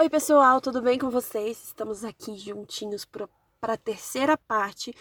Oi, 0.00 0.08
pessoal, 0.08 0.60
tudo 0.60 0.80
bem 0.80 0.96
com 0.96 1.10
vocês? 1.10 1.60
Estamos 1.60 2.04
aqui 2.04 2.36
juntinhos 2.38 3.04
para 3.04 3.28
a 3.62 3.76
terceira 3.76 4.38
parte 4.38 4.94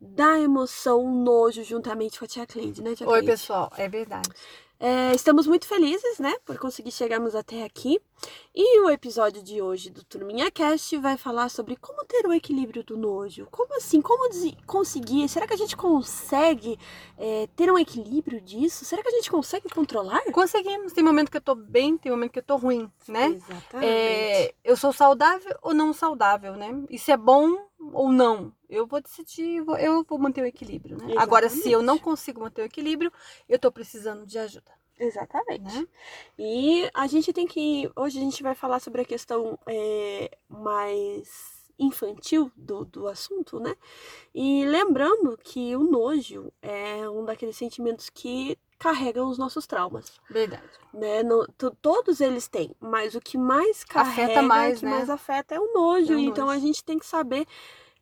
da 0.00 0.38
emoção 0.38 1.12
nojo 1.12 1.64
juntamente 1.64 2.20
com 2.20 2.24
a 2.24 2.28
tia 2.28 2.46
Cleide, 2.46 2.80
né, 2.80 2.94
tia 2.94 3.04
Oi, 3.04 3.14
Cleide? 3.14 3.26
pessoal, 3.26 3.68
é 3.76 3.88
verdade. 3.88 4.30
É, 4.86 5.14
estamos 5.14 5.46
muito 5.46 5.66
felizes, 5.66 6.18
né, 6.18 6.34
por 6.44 6.58
conseguir 6.58 6.90
chegarmos 6.90 7.34
até 7.34 7.64
aqui. 7.64 7.98
E 8.54 8.80
o 8.80 8.90
episódio 8.90 9.42
de 9.42 9.62
hoje 9.62 9.88
do 9.88 10.04
Turminha 10.04 10.50
Cast 10.50 10.94
vai 10.98 11.16
falar 11.16 11.48
sobre 11.48 11.74
como 11.74 12.04
ter 12.04 12.26
o 12.26 12.34
equilíbrio 12.34 12.84
do 12.84 12.94
nojo. 12.94 13.48
Como 13.50 13.74
assim? 13.78 14.02
Como 14.02 14.28
conseguir? 14.66 15.26
Será 15.26 15.46
que 15.46 15.54
a 15.54 15.56
gente 15.56 15.74
consegue 15.74 16.78
é, 17.16 17.48
ter 17.56 17.72
um 17.72 17.78
equilíbrio 17.78 18.42
disso? 18.42 18.84
Será 18.84 19.02
que 19.02 19.08
a 19.08 19.12
gente 19.12 19.30
consegue 19.30 19.70
controlar? 19.70 20.20
Conseguimos. 20.30 20.92
Tem 20.92 21.02
momento 21.02 21.30
que 21.30 21.38
eu 21.38 21.42
tô 21.42 21.54
bem, 21.54 21.96
tem 21.96 22.12
momento 22.12 22.32
que 22.32 22.40
eu 22.40 22.44
tô 22.44 22.56
ruim, 22.56 22.90
né? 23.08 23.28
Exatamente. 23.28 23.90
É, 23.90 24.54
eu 24.62 24.76
sou 24.76 24.92
saudável 24.92 25.56
ou 25.62 25.72
não 25.72 25.94
saudável, 25.94 26.56
né? 26.56 26.84
Isso 26.90 27.10
é 27.10 27.16
bom 27.16 27.56
ou 27.92 28.10
não? 28.10 28.52
Eu 28.68 28.86
vou 28.86 29.00
decidir, 29.00 29.62
eu 29.78 30.04
vou- 30.04 30.18
manter 30.18 30.42
o 30.42 30.46
equilíbrio, 30.46 30.96
né? 30.96 31.14
Agora, 31.16 31.48
se 31.48 31.70
eu 31.70 31.80
não 31.80 31.94
Exatamente. 31.94 32.02
consigo 32.02 32.40
manter 32.40 32.62
o 32.62 32.64
equilíbrio, 32.64 33.12
eu 33.48 33.58
tô 33.58 33.70
precisando 33.70 34.26
de 34.26 34.38
ajuda, 34.38 34.72
Exatamente. 34.98 35.62
né? 35.80 35.86
E 36.38 36.88
a 36.94 37.06
gente 37.06 37.32
tem 37.32 37.46
que. 37.46 37.90
Hoje 37.96 38.18
a 38.18 38.22
gente 38.22 38.42
vai 38.42 38.54
falar 38.54 38.80
sobre 38.80 39.02
a 39.02 39.04
questão 39.04 39.58
é, 39.66 40.30
mais 40.48 41.54
infantil 41.78 42.50
do, 42.56 42.84
do 42.84 43.08
assunto, 43.08 43.58
né? 43.58 43.74
E 44.34 44.64
lembrando 44.64 45.36
que 45.42 45.74
o 45.74 45.82
nojo 45.82 46.52
é 46.62 47.08
um 47.08 47.24
daqueles 47.24 47.56
sentimentos 47.56 48.08
que 48.08 48.56
carregam 48.78 49.28
os 49.28 49.38
nossos 49.38 49.66
traumas, 49.66 50.20
Verdade. 50.30 50.62
né? 50.92 51.22
No- 51.22 51.46
to- 51.58 51.76
todos 51.82 52.20
eles 52.20 52.46
têm, 52.46 52.74
mas 52.78 53.14
o 53.14 53.20
que 53.20 53.36
mais 53.38 53.82
carrega, 53.82 54.42
mais, 54.42 54.76
o 54.76 54.80
que 54.80 54.84
né? 54.86 54.90
mais 54.92 55.10
afeta 55.10 55.54
é 55.54 55.58
o 55.60 55.72
nojo. 55.72 56.12
É 56.12 56.16
o 56.16 56.20
então 56.20 56.48
a 56.48 56.54
nojo. 56.54 56.66
gente 56.66 56.84
tem 56.84 56.98
que 56.98 57.06
saber 57.06 57.46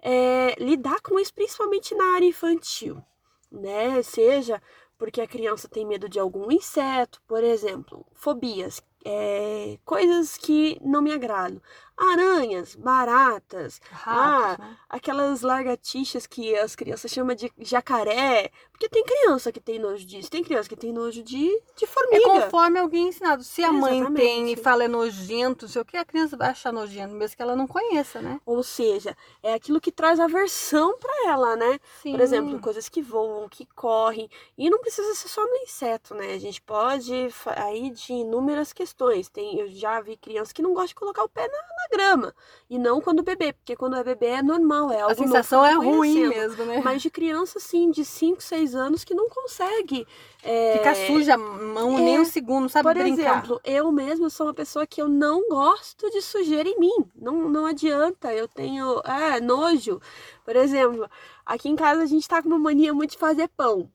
é, 0.02 0.54
lidar 0.62 1.00
com 1.00 1.18
isso, 1.18 1.32
principalmente 1.32 1.94
na 1.94 2.14
área 2.14 2.26
infantil, 2.26 3.02
né? 3.50 4.02
Seja 4.02 4.60
porque 5.02 5.20
a 5.20 5.26
criança 5.26 5.68
tem 5.68 5.84
medo 5.84 6.08
de 6.08 6.20
algum 6.20 6.48
inseto, 6.52 7.20
por 7.26 7.42
exemplo, 7.42 8.06
fobias, 8.12 8.80
é, 9.04 9.78
coisas 9.84 10.36
que 10.36 10.78
não 10.82 11.02
me 11.02 11.12
agradam, 11.12 11.60
aranhas, 11.96 12.74
baratas, 12.74 13.80
Ratos, 13.90 14.58
né? 14.64 14.76
aquelas 14.88 15.42
lagartixas 15.42 16.26
que 16.26 16.54
as 16.56 16.74
crianças 16.74 17.10
chamam 17.10 17.34
de 17.34 17.52
jacaré, 17.60 18.50
porque 18.72 18.88
tem 18.88 19.04
criança 19.04 19.52
que 19.52 19.60
tem 19.60 19.78
nojo 19.78 20.04
disso, 20.04 20.30
tem 20.30 20.42
criança 20.42 20.68
que 20.68 20.74
tem 20.76 20.92
nojo 20.92 21.22
de, 21.22 21.46
de 21.76 21.84
É 21.84 21.86
formiga. 21.86 22.24
conforme 22.24 22.78
alguém 22.78 23.08
ensinado. 23.08 23.44
Se 23.44 23.62
a 23.62 23.70
mãe 23.72 23.98
Exatamente. 23.98 24.20
tem 24.22 24.52
e 24.52 24.56
fala 24.56 24.84
é 24.84 24.88
nojento, 24.88 25.68
sei 25.68 25.82
o 25.82 25.84
que, 25.84 25.96
a 25.96 26.04
criança 26.04 26.36
vai 26.36 26.48
achar 26.48 26.72
nojento, 26.72 27.14
mesmo 27.14 27.36
que 27.36 27.42
ela 27.42 27.54
não 27.54 27.66
conheça, 27.66 28.20
né? 28.20 28.40
Ou 28.44 28.62
seja, 28.62 29.16
é 29.42 29.54
aquilo 29.54 29.80
que 29.80 29.92
traz 29.92 30.18
aversão 30.18 30.98
para 30.98 31.30
ela, 31.30 31.54
né? 31.54 31.78
Sim. 32.02 32.12
Por 32.12 32.20
exemplo, 32.20 32.58
coisas 32.60 32.88
que 32.88 33.00
voam, 33.02 33.48
que 33.48 33.66
correm. 33.76 34.28
E 34.58 34.68
não 34.68 34.80
precisa 34.80 35.14
ser 35.14 35.28
só 35.28 35.42
no 35.46 35.56
inseto, 35.58 36.14
né? 36.14 36.32
A 36.34 36.38
gente 36.38 36.60
pode 36.60 37.12
aí 37.56 37.90
de 37.90 38.12
inúmeras 38.12 38.72
questões. 38.72 38.91
Tem, 39.28 39.58
eu 39.58 39.68
já 39.68 40.00
vi 40.00 40.16
crianças 40.16 40.52
que 40.52 40.62
não 40.62 40.70
gostam 40.70 40.88
de 40.88 40.94
colocar 40.94 41.22
o 41.24 41.28
pé 41.28 41.48
na, 41.48 41.58
na 41.58 41.88
grama. 41.90 42.34
E 42.68 42.78
não 42.78 43.00
quando 43.00 43.22
bebê, 43.22 43.52
porque 43.52 43.76
quando 43.76 43.96
é 43.96 44.04
bebê 44.04 44.26
é 44.26 44.42
normal, 44.42 44.90
é 44.90 45.00
A 45.00 45.04
algo 45.04 45.14
novo 45.16 45.26
sensação 45.28 45.64
é 45.64 45.74
ruim 45.74 46.28
mesmo, 46.28 46.64
né? 46.64 46.80
Mas 46.84 47.02
de 47.02 47.10
criança, 47.10 47.58
assim, 47.58 47.90
de 47.90 48.04
5, 48.04 48.42
6 48.42 48.74
anos 48.74 49.04
que 49.04 49.14
não 49.14 49.28
consegue. 49.28 50.06
é, 50.42 50.78
Fica 50.78 50.94
suja 50.94 51.34
a 51.34 51.38
mão 51.38 51.98
é, 51.98 52.00
nem 52.00 52.20
um 52.20 52.24
segundo, 52.24 52.68
sabe 52.68 52.88
Por 52.88 52.94
brincar. 52.94 53.38
exemplo, 53.38 53.60
eu 53.64 53.90
mesma 53.92 54.30
sou 54.30 54.46
uma 54.46 54.54
pessoa 54.54 54.86
que 54.86 55.00
eu 55.00 55.08
não 55.08 55.48
gosto 55.48 56.10
de 56.10 56.20
sujeira 56.22 56.68
em 56.68 56.78
mim. 56.78 57.04
Não, 57.14 57.48
não 57.48 57.66
adianta, 57.66 58.32
eu 58.32 58.48
tenho 58.48 59.00
ah, 59.04 59.40
nojo. 59.40 60.00
Por 60.44 60.56
exemplo, 60.56 61.08
aqui 61.44 61.68
em 61.68 61.76
casa 61.76 62.02
a 62.02 62.06
gente 62.06 62.28
tá 62.28 62.42
com 62.42 62.48
uma 62.48 62.58
mania 62.58 62.92
muito 62.92 63.12
de 63.12 63.18
fazer 63.18 63.48
pão. 63.48 63.88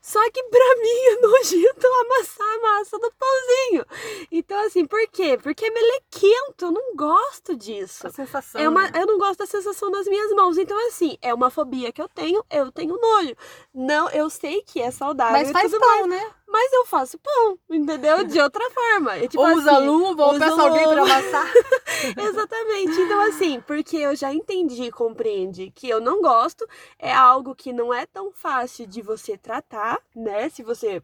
Só 0.00 0.18
que 0.30 0.42
pra 0.44 0.76
mim 0.80 1.04
é 1.06 1.20
nojento 1.20 1.86
amassar 1.86 2.46
a 2.46 2.60
massa 2.60 2.98
do 2.98 3.12
pãozinho. 3.12 3.84
Então, 4.32 4.58
assim, 4.66 4.86
por 4.86 5.06
quê? 5.08 5.38
Porque 5.42 5.66
é 5.66 5.70
melequento, 5.70 6.64
eu 6.66 6.70
não 6.70 6.94
gosto 6.96 7.54
disso. 7.56 8.06
a 8.06 8.10
sensação. 8.10 8.60
É 8.60 8.68
uma, 8.68 8.90
né? 8.90 9.02
eu 9.02 9.06
não 9.06 9.18
gosto 9.18 9.40
da 9.40 9.46
sensação 9.46 9.90
nas 9.90 10.06
minhas 10.06 10.32
mãos. 10.32 10.56
Então, 10.56 10.76
assim, 10.88 11.18
é 11.20 11.34
uma 11.34 11.50
fobia 11.50 11.92
que 11.92 12.00
eu 12.00 12.08
tenho, 12.08 12.44
eu 12.50 12.72
tenho 12.72 12.98
nojo. 12.98 13.36
Não, 13.74 14.08
eu 14.10 14.30
sei 14.30 14.62
que 14.62 14.80
é 14.80 14.90
saudável. 14.90 15.32
Mas 15.32 15.50
faz 15.50 15.70
pão, 15.70 16.06
né? 16.06 16.30
Mas 16.50 16.72
eu 16.72 16.84
faço 16.86 17.18
pão, 17.18 17.58
entendeu? 17.70 18.24
De 18.24 18.38
outra 18.42 18.68
forma. 18.70 19.14
É 19.16 19.28
tipo 19.28 19.42
ou 19.42 19.54
usa 19.56 19.72
assim, 19.76 19.86
luva, 19.86 20.24
ou 20.24 20.30
usa 20.34 20.38
peça 20.40 20.62
alguém 20.62 20.82
pra 20.88 21.02
luva. 21.02 21.14
amassar. 21.14 21.52
Exatamente. 22.16 23.00
Então, 23.00 23.20
assim, 23.22 23.60
porque 23.60 23.96
eu 23.96 24.14
já 24.16 24.32
entendi 24.32 24.84
e 24.84 24.90
compreendi 24.92 25.70
que 25.70 25.88
eu 25.88 26.00
não 26.00 26.20
gosto, 26.20 26.66
é 26.98 27.12
algo 27.12 27.54
que 27.54 27.72
não 27.72 27.92
é 27.92 28.06
tão 28.06 28.32
fácil 28.32 28.86
de 28.86 29.02
você 29.02 29.36
tratar, 29.36 29.98
né? 30.14 30.48
Se 30.48 30.62
você 30.62 31.02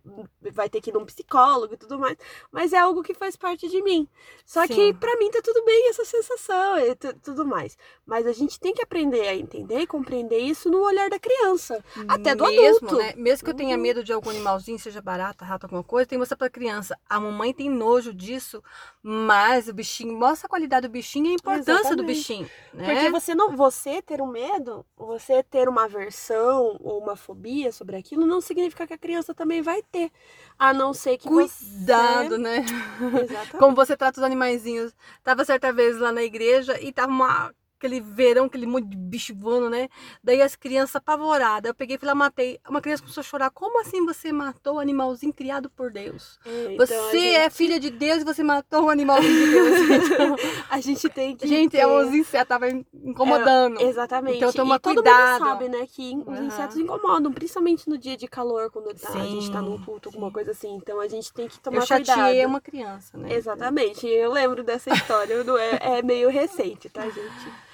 vai 0.52 0.68
ter 0.68 0.80
que 0.80 0.90
ir 0.90 0.92
num 0.92 1.04
psicólogo 1.04 1.74
e 1.74 1.76
tudo 1.76 1.98
mais, 1.98 2.16
mas 2.50 2.72
é 2.72 2.78
algo 2.78 3.02
que 3.02 3.14
faz 3.14 3.36
parte 3.36 3.68
de 3.68 3.82
mim. 3.82 4.08
Só 4.44 4.66
que 4.66 4.74
Sim. 4.74 4.94
pra 4.94 5.16
mim 5.16 5.30
tá 5.30 5.40
tudo 5.42 5.64
bem 5.64 5.90
essa 5.90 6.04
sensação 6.04 6.78
e 6.78 6.94
tu- 6.94 7.14
tudo 7.22 7.44
mais. 7.46 7.76
Mas 8.04 8.26
a 8.26 8.32
gente 8.32 8.58
tem 8.58 8.72
que 8.72 8.82
aprender 8.82 9.26
a 9.28 9.34
entender 9.34 9.80
e 9.80 9.86
compreender 9.86 10.38
isso 10.38 10.70
no 10.70 10.80
olhar 10.82 11.10
da 11.10 11.18
criança, 11.18 11.84
até 12.08 12.34
do 12.34 12.44
Mesmo, 12.46 12.88
adulto. 12.88 12.96
né? 12.96 13.12
Mesmo 13.16 13.44
que 13.44 13.50
eu 13.50 13.54
tenha 13.56 13.76
Uhum. 13.76 13.82
medo 13.82 14.02
de 14.04 14.12
algum 14.12 14.30
animalzinho, 14.30 14.78
seja 14.78 15.00
barata, 15.02 15.35
rato, 15.44 15.64
alguma 15.64 15.82
coisa, 15.84 16.06
tem 16.08 16.16
que 16.16 16.20
mostrar 16.20 16.36
pra 16.36 16.48
criança. 16.48 16.98
A 17.08 17.18
mamãe 17.20 17.52
tem 17.52 17.68
nojo 17.68 18.14
disso, 18.14 18.62
mas 19.02 19.68
o 19.68 19.74
bichinho, 19.74 20.16
mostra 20.16 20.46
a 20.46 20.48
qualidade 20.48 20.86
do 20.88 20.90
bichinho 20.90 21.26
e 21.26 21.30
a 21.30 21.34
importância 21.34 21.94
do 21.96 22.02
Exatamente. 22.02 22.06
bichinho, 22.06 22.50
né? 22.72 22.86
Porque 22.94 23.10
você 23.10 23.34
não, 23.34 23.56
você 23.56 24.00
ter 24.00 24.20
um 24.22 24.26
medo, 24.26 24.84
você 24.96 25.42
ter 25.42 25.68
uma 25.68 25.84
aversão 25.84 26.76
ou 26.80 27.00
uma 27.00 27.16
fobia 27.16 27.72
sobre 27.72 27.96
aquilo, 27.96 28.26
não 28.26 28.40
significa 28.40 28.86
que 28.86 28.94
a 28.94 28.98
criança 28.98 29.34
também 29.34 29.62
vai 29.62 29.82
ter. 29.82 30.10
A 30.58 30.72
não 30.72 30.94
ser 30.94 31.18
que 31.18 31.28
Cuidado, 31.28 32.38
né? 32.38 32.64
você... 32.98 33.22
Exatamente. 33.24 33.56
Como 33.58 33.74
você 33.76 33.96
trata 33.96 34.18
os 34.20 34.24
animaizinhos. 34.24 34.94
Tava 35.22 35.44
certa 35.44 35.72
vez 35.72 35.98
lá 35.98 36.12
na 36.12 36.22
igreja 36.22 36.80
e 36.80 36.92
tava 36.92 37.12
uma- 37.12 37.54
aquele 37.78 38.00
verão, 38.00 38.46
aquele 38.46 38.66
monte 38.66 38.86
de 38.88 38.96
bicho 38.96 39.34
voando, 39.34 39.68
né? 39.70 39.88
Daí 40.22 40.42
as 40.42 40.56
crianças 40.56 40.96
apavoradas. 40.96 41.68
Eu 41.68 41.74
peguei 41.74 41.96
e 41.96 41.98
fui 41.98 42.08
lá, 42.08 42.14
matei. 42.14 42.58
Uma 42.68 42.80
criança 42.80 43.02
começou 43.02 43.20
a 43.20 43.24
chorar. 43.24 43.50
Como 43.50 43.80
assim 43.80 44.04
você 44.04 44.32
matou 44.32 44.76
o 44.76 44.78
animalzinho 44.80 45.32
criado 45.32 45.70
por 45.70 45.90
Deus? 45.90 46.38
É, 46.44 46.74
então, 46.74 46.86
Você 46.86 46.94
a 46.94 47.10
gente, 47.12 47.34
é 47.36 47.50
filha 47.50 47.78
de 47.78 47.90
Deus 47.90 48.22
e 48.22 48.24
você 48.24 48.42
matou 48.42 48.84
um 48.84 48.90
animalzinho 48.90 49.46
de 49.46 49.50
Deus. 49.50 50.08
Então, 50.10 50.36
a 50.70 50.80
gente 50.80 51.08
tem 51.08 51.36
que 51.36 51.46
gente, 51.46 51.72
ter... 51.72 51.78
é 51.78 51.86
uns 51.86 52.14
insetos, 52.14 52.48
tava 52.48 52.68
incomodando. 52.70 53.80
Exatamente. 53.80 54.36
Então 54.38 54.52
toma 54.52 54.76
e 54.76 54.78
todo 54.78 54.94
cuidado. 55.02 55.40
mundo 55.44 55.48
sabe, 55.50 55.68
né, 55.68 55.86
que 55.86 56.16
os 56.16 56.26
Aham. 56.26 56.46
insetos 56.46 56.76
incomodam, 56.76 57.32
principalmente 57.32 57.88
no 57.88 57.98
dia 57.98 58.16
de 58.16 58.26
calor, 58.26 58.70
quando 58.70 58.92
tá- 58.94 59.08
a 59.12 59.26
gente 59.26 59.50
tá 59.50 59.60
Sim, 59.60 59.64
num 59.66 59.78
culto, 59.78 60.08
alguma 60.08 60.28
sim. 60.28 60.32
coisa 60.32 60.50
assim. 60.52 60.74
Então 60.74 61.00
a 61.00 61.08
gente 61.08 61.32
tem 61.32 61.48
que 61.48 61.58
tomar 61.60 61.78
Eu 61.78 61.86
chateei 61.86 62.06
cuidado. 62.06 62.48
uma 62.48 62.60
criança, 62.60 63.18
né? 63.18 63.32
Exatamente. 63.34 64.06
Eu 64.06 64.32
lembro 64.32 64.62
dessa 64.64 64.92
história, 64.92 65.34
é, 65.80 65.98
é 65.98 66.02
meio 66.02 66.28
recente, 66.30 66.88
tá, 66.88 67.02
gente? 67.02 67.66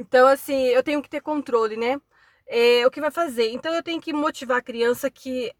Então, 0.00 0.26
assim, 0.26 0.66
eu 0.68 0.82
tenho 0.82 1.02
que 1.02 1.10
ter 1.10 1.20
controle, 1.20 1.76
né? 1.76 2.00
É, 2.46 2.86
o 2.86 2.90
que 2.90 3.00
vai 3.00 3.10
fazer? 3.10 3.50
Então, 3.50 3.72
eu 3.74 3.82
tenho 3.82 4.00
que 4.00 4.12
motivar 4.12 4.58
a 4.58 4.62
criança 4.62 5.10
que 5.10 5.52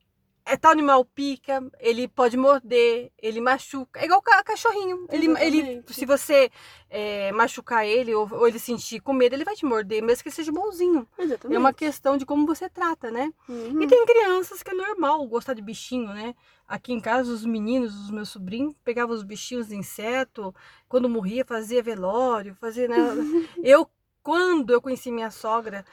é 0.44 0.56
tal 0.56 0.72
animal 0.72 1.04
pica, 1.04 1.62
ele 1.78 2.08
pode 2.08 2.36
morder, 2.36 3.12
ele 3.22 3.40
machuca. 3.40 4.00
É 4.00 4.06
igual 4.06 4.22
ca- 4.22 4.42
cachorrinho. 4.42 5.06
Ele, 5.10 5.26
ele, 5.40 5.84
se 5.88 6.06
você 6.06 6.50
é, 6.88 7.30
machucar 7.32 7.86
ele 7.86 8.14
ou, 8.14 8.28
ou 8.32 8.48
ele 8.48 8.58
sentir 8.58 9.00
com 9.00 9.12
medo, 9.12 9.34
ele 9.34 9.44
vai 9.44 9.54
te 9.54 9.64
morder, 9.64 10.02
mesmo 10.02 10.24
que 10.24 10.30
seja 10.30 10.50
bonzinho. 10.50 11.06
Exatamente. 11.18 11.56
É 11.56 11.58
uma 11.58 11.72
questão 11.72 12.16
de 12.16 12.26
como 12.26 12.46
você 12.46 12.68
trata, 12.68 13.10
né? 13.10 13.30
Uhum. 13.48 13.82
E 13.82 13.86
tem 13.86 14.04
crianças 14.06 14.62
que 14.62 14.70
é 14.70 14.74
normal 14.74 15.24
gostar 15.28 15.54
de 15.54 15.62
bichinho, 15.62 16.08
né? 16.08 16.34
Aqui 16.66 16.92
em 16.92 17.00
casa, 17.00 17.30
os 17.30 17.44
meninos, 17.44 17.94
os 17.94 18.10
meus 18.10 18.30
sobrinhos, 18.30 18.74
pegavam 18.82 19.14
os 19.14 19.22
bichinhos 19.22 19.68
de 19.68 19.76
inseto, 19.76 20.54
quando 20.88 21.08
morria, 21.08 21.44
fazia 21.44 21.82
velório, 21.82 22.56
fazia. 22.56 22.88
Né? 22.88 22.96
eu, 23.62 23.88
quando 24.22 24.72
eu 24.72 24.80
conheci 24.80 25.10
minha 25.10 25.30
sogra, 25.30 25.84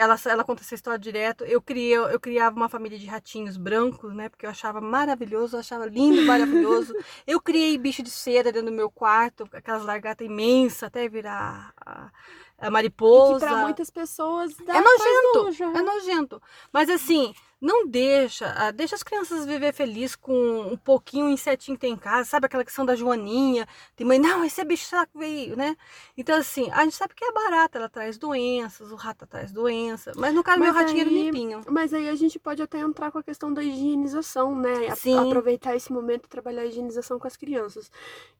ela, 0.00 0.16
ela 0.24 0.44
conta 0.44 0.62
essa 0.62 0.74
história 0.74 0.98
direto. 0.98 1.44
Eu 1.44 1.60
criei, 1.60 1.94
eu 1.94 2.18
criava 2.18 2.56
uma 2.56 2.70
família 2.70 2.98
de 2.98 3.06
ratinhos 3.06 3.58
brancos, 3.58 4.14
né? 4.14 4.30
Porque 4.30 4.46
eu 4.46 4.50
achava 4.50 4.80
maravilhoso, 4.80 5.56
eu 5.56 5.60
achava 5.60 5.84
lindo, 5.84 6.22
maravilhoso. 6.22 6.94
Eu 7.26 7.40
criei 7.40 7.76
bicho 7.76 8.02
de 8.02 8.10
cera 8.10 8.50
dentro 8.50 8.70
do 8.70 8.74
meu 8.74 8.90
quarto, 8.90 9.46
aquelas 9.52 9.84
largatas 9.84 10.26
imensas, 10.26 10.84
até 10.84 11.06
virar 11.06 11.72
a, 11.84 12.10
a 12.58 12.70
mariposa. 12.70 13.44
E 13.44 13.48
que 13.48 13.54
pra 13.54 13.62
muitas 13.62 13.90
pessoas 13.90 14.56
dá 14.64 14.76
É 14.76 14.80
nojento, 14.80 15.44
nojo, 15.44 15.64
é 15.64 15.82
nojento. 15.82 16.42
Mas 16.72 16.88
assim, 16.88 17.34
não 17.60 17.86
deixa, 17.86 18.52
ah, 18.56 18.70
deixa 18.70 18.94
as 18.94 19.02
crianças 19.02 19.44
viver 19.44 19.72
feliz 19.74 20.16
com 20.16 20.32
um 20.72 20.76
pouquinho 20.76 21.28
insetinho 21.28 21.76
que 21.76 21.80
tem 21.82 21.92
em 21.92 21.96
casa, 21.96 22.28
sabe 22.28 22.46
aquela 22.46 22.64
questão 22.64 22.86
da 22.86 22.94
joaninha, 22.96 23.68
tem 23.94 24.06
mãe, 24.06 24.18
não, 24.18 24.44
esse 24.44 24.60
é 24.60 24.64
bicho 24.64 24.88
que 25.12 25.18
veio, 25.18 25.56
né? 25.56 25.76
Então 26.16 26.36
assim, 26.36 26.70
a 26.70 26.84
gente 26.84 26.96
sabe 26.96 27.14
que 27.14 27.24
é 27.24 27.32
barata, 27.32 27.78
ela 27.78 27.88
traz 27.88 28.16
doenças, 28.16 28.90
o 28.90 28.96
rato 28.96 29.26
traz 29.26 29.52
doença, 29.52 30.12
mas 30.16 30.34
no 30.34 30.42
caso 30.42 30.58
Mas 30.58 30.68
meu 30.72 30.74
ratinho 30.80 31.00
era 31.00 31.10
aí- 31.10 31.22
limpinho. 31.24 31.60
Mas 31.68 31.92
aí 31.92 32.08
a 32.08 32.14
gente 32.14 32.38
pode 32.38 32.62
até 32.62 32.78
entrar 32.78 33.10
com 33.10 33.18
a 33.18 33.22
questão 33.22 33.52
da 33.52 33.62
higienização, 33.62 34.54
né? 34.56 34.94
Sim. 34.96 35.18
Aproveitar 35.18 35.76
esse 35.76 35.92
momento 35.92 36.24
e 36.26 36.28
trabalhar 36.28 36.62
a 36.62 36.66
higienização 36.66 37.18
com 37.18 37.26
as 37.26 37.36
crianças. 37.36 37.90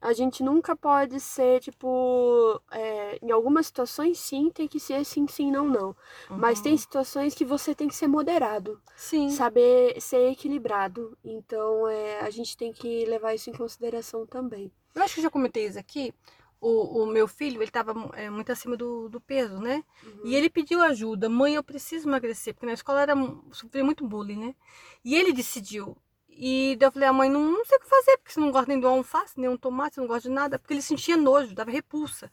A 0.01 0.13
gente 0.13 0.43
nunca 0.43 0.75
pode 0.75 1.21
ser, 1.21 1.61
tipo, 1.61 2.61
é, 2.71 3.19
em 3.21 3.31
algumas 3.31 3.67
situações 3.67 4.19
sim, 4.19 4.51
tem 4.51 4.67
que 4.67 4.81
ser 4.81 5.05
sim, 5.05 5.27
sim, 5.29 5.51
não, 5.51 5.69
não. 5.69 5.95
Mas 6.31 6.59
Uhum. 6.59 6.65
tem 6.65 6.77
situações 6.77 7.35
que 7.35 7.45
você 7.45 7.75
tem 7.75 7.89
que 7.89 7.95
ser 7.95 8.07
moderado, 8.07 8.81
Sim. 8.97 9.10
Saber 9.31 10.01
ser 10.01 10.31
equilibrado. 10.31 11.17
Então 11.25 11.89
é, 11.89 12.21
a 12.21 12.31
gente 12.31 12.57
tem 12.57 12.73
que 12.73 13.05
levar 13.07 13.35
isso 13.35 13.51
em 13.51 13.55
consideração 13.55 14.27
também. 14.27 14.71
Eu 14.95 15.03
acho 15.03 15.15
que 15.15 15.21
eu 15.21 15.25
já 15.25 15.31
comentei 15.31 15.67
isso 15.67 15.79
aqui. 15.79 16.13
O, 16.61 17.05
o 17.05 17.07
meu 17.07 17.27
filho, 17.27 17.63
ele 17.63 17.71
tava 17.71 17.95
é, 18.15 18.29
muito 18.29 18.53
acima 18.53 18.77
do, 18.77 19.09
do 19.09 19.19
peso, 19.19 19.59
né? 19.59 19.83
Uhum. 20.05 20.21
E 20.25 20.37
ele 20.37 20.51
pediu 20.51 20.83
ajuda. 20.83 21.29
Mãe, 21.29 21.55
eu 21.55 21.63
preciso 21.63 22.07
emagrecer, 22.07 22.53
porque 22.53 22.67
na 22.67 22.75
escola 22.75 23.01
era 23.01 23.15
sofria 23.51 23.83
muito 23.83 24.07
bullying, 24.07 24.39
né? 24.39 24.55
E 25.03 25.17
ele 25.17 25.33
decidiu. 25.33 25.97
E 26.29 26.77
daí 26.79 26.89
eu 26.89 26.93
falei, 26.93 27.09
a 27.09 27.13
mãe, 27.13 27.31
não, 27.31 27.41
não 27.51 27.65
sei 27.65 27.79
o 27.79 27.81
que 27.81 27.89
fazer, 27.89 28.17
porque 28.19 28.33
você 28.33 28.41
não 28.41 28.51
gosta 28.51 28.69
nem 28.69 28.81
do 28.81 28.87
alface, 28.87 29.39
nem 29.41 29.49
um 29.49 29.57
tomate, 29.57 29.95
você 29.95 30.01
não 30.01 30.09
gosta 30.09 30.29
de 30.29 30.35
nada, 30.35 30.59
porque 30.59 30.75
ele 30.75 30.83
sentia 30.83 31.17
nojo, 31.17 31.55
dava 31.55 31.71
repulsa. 31.71 32.31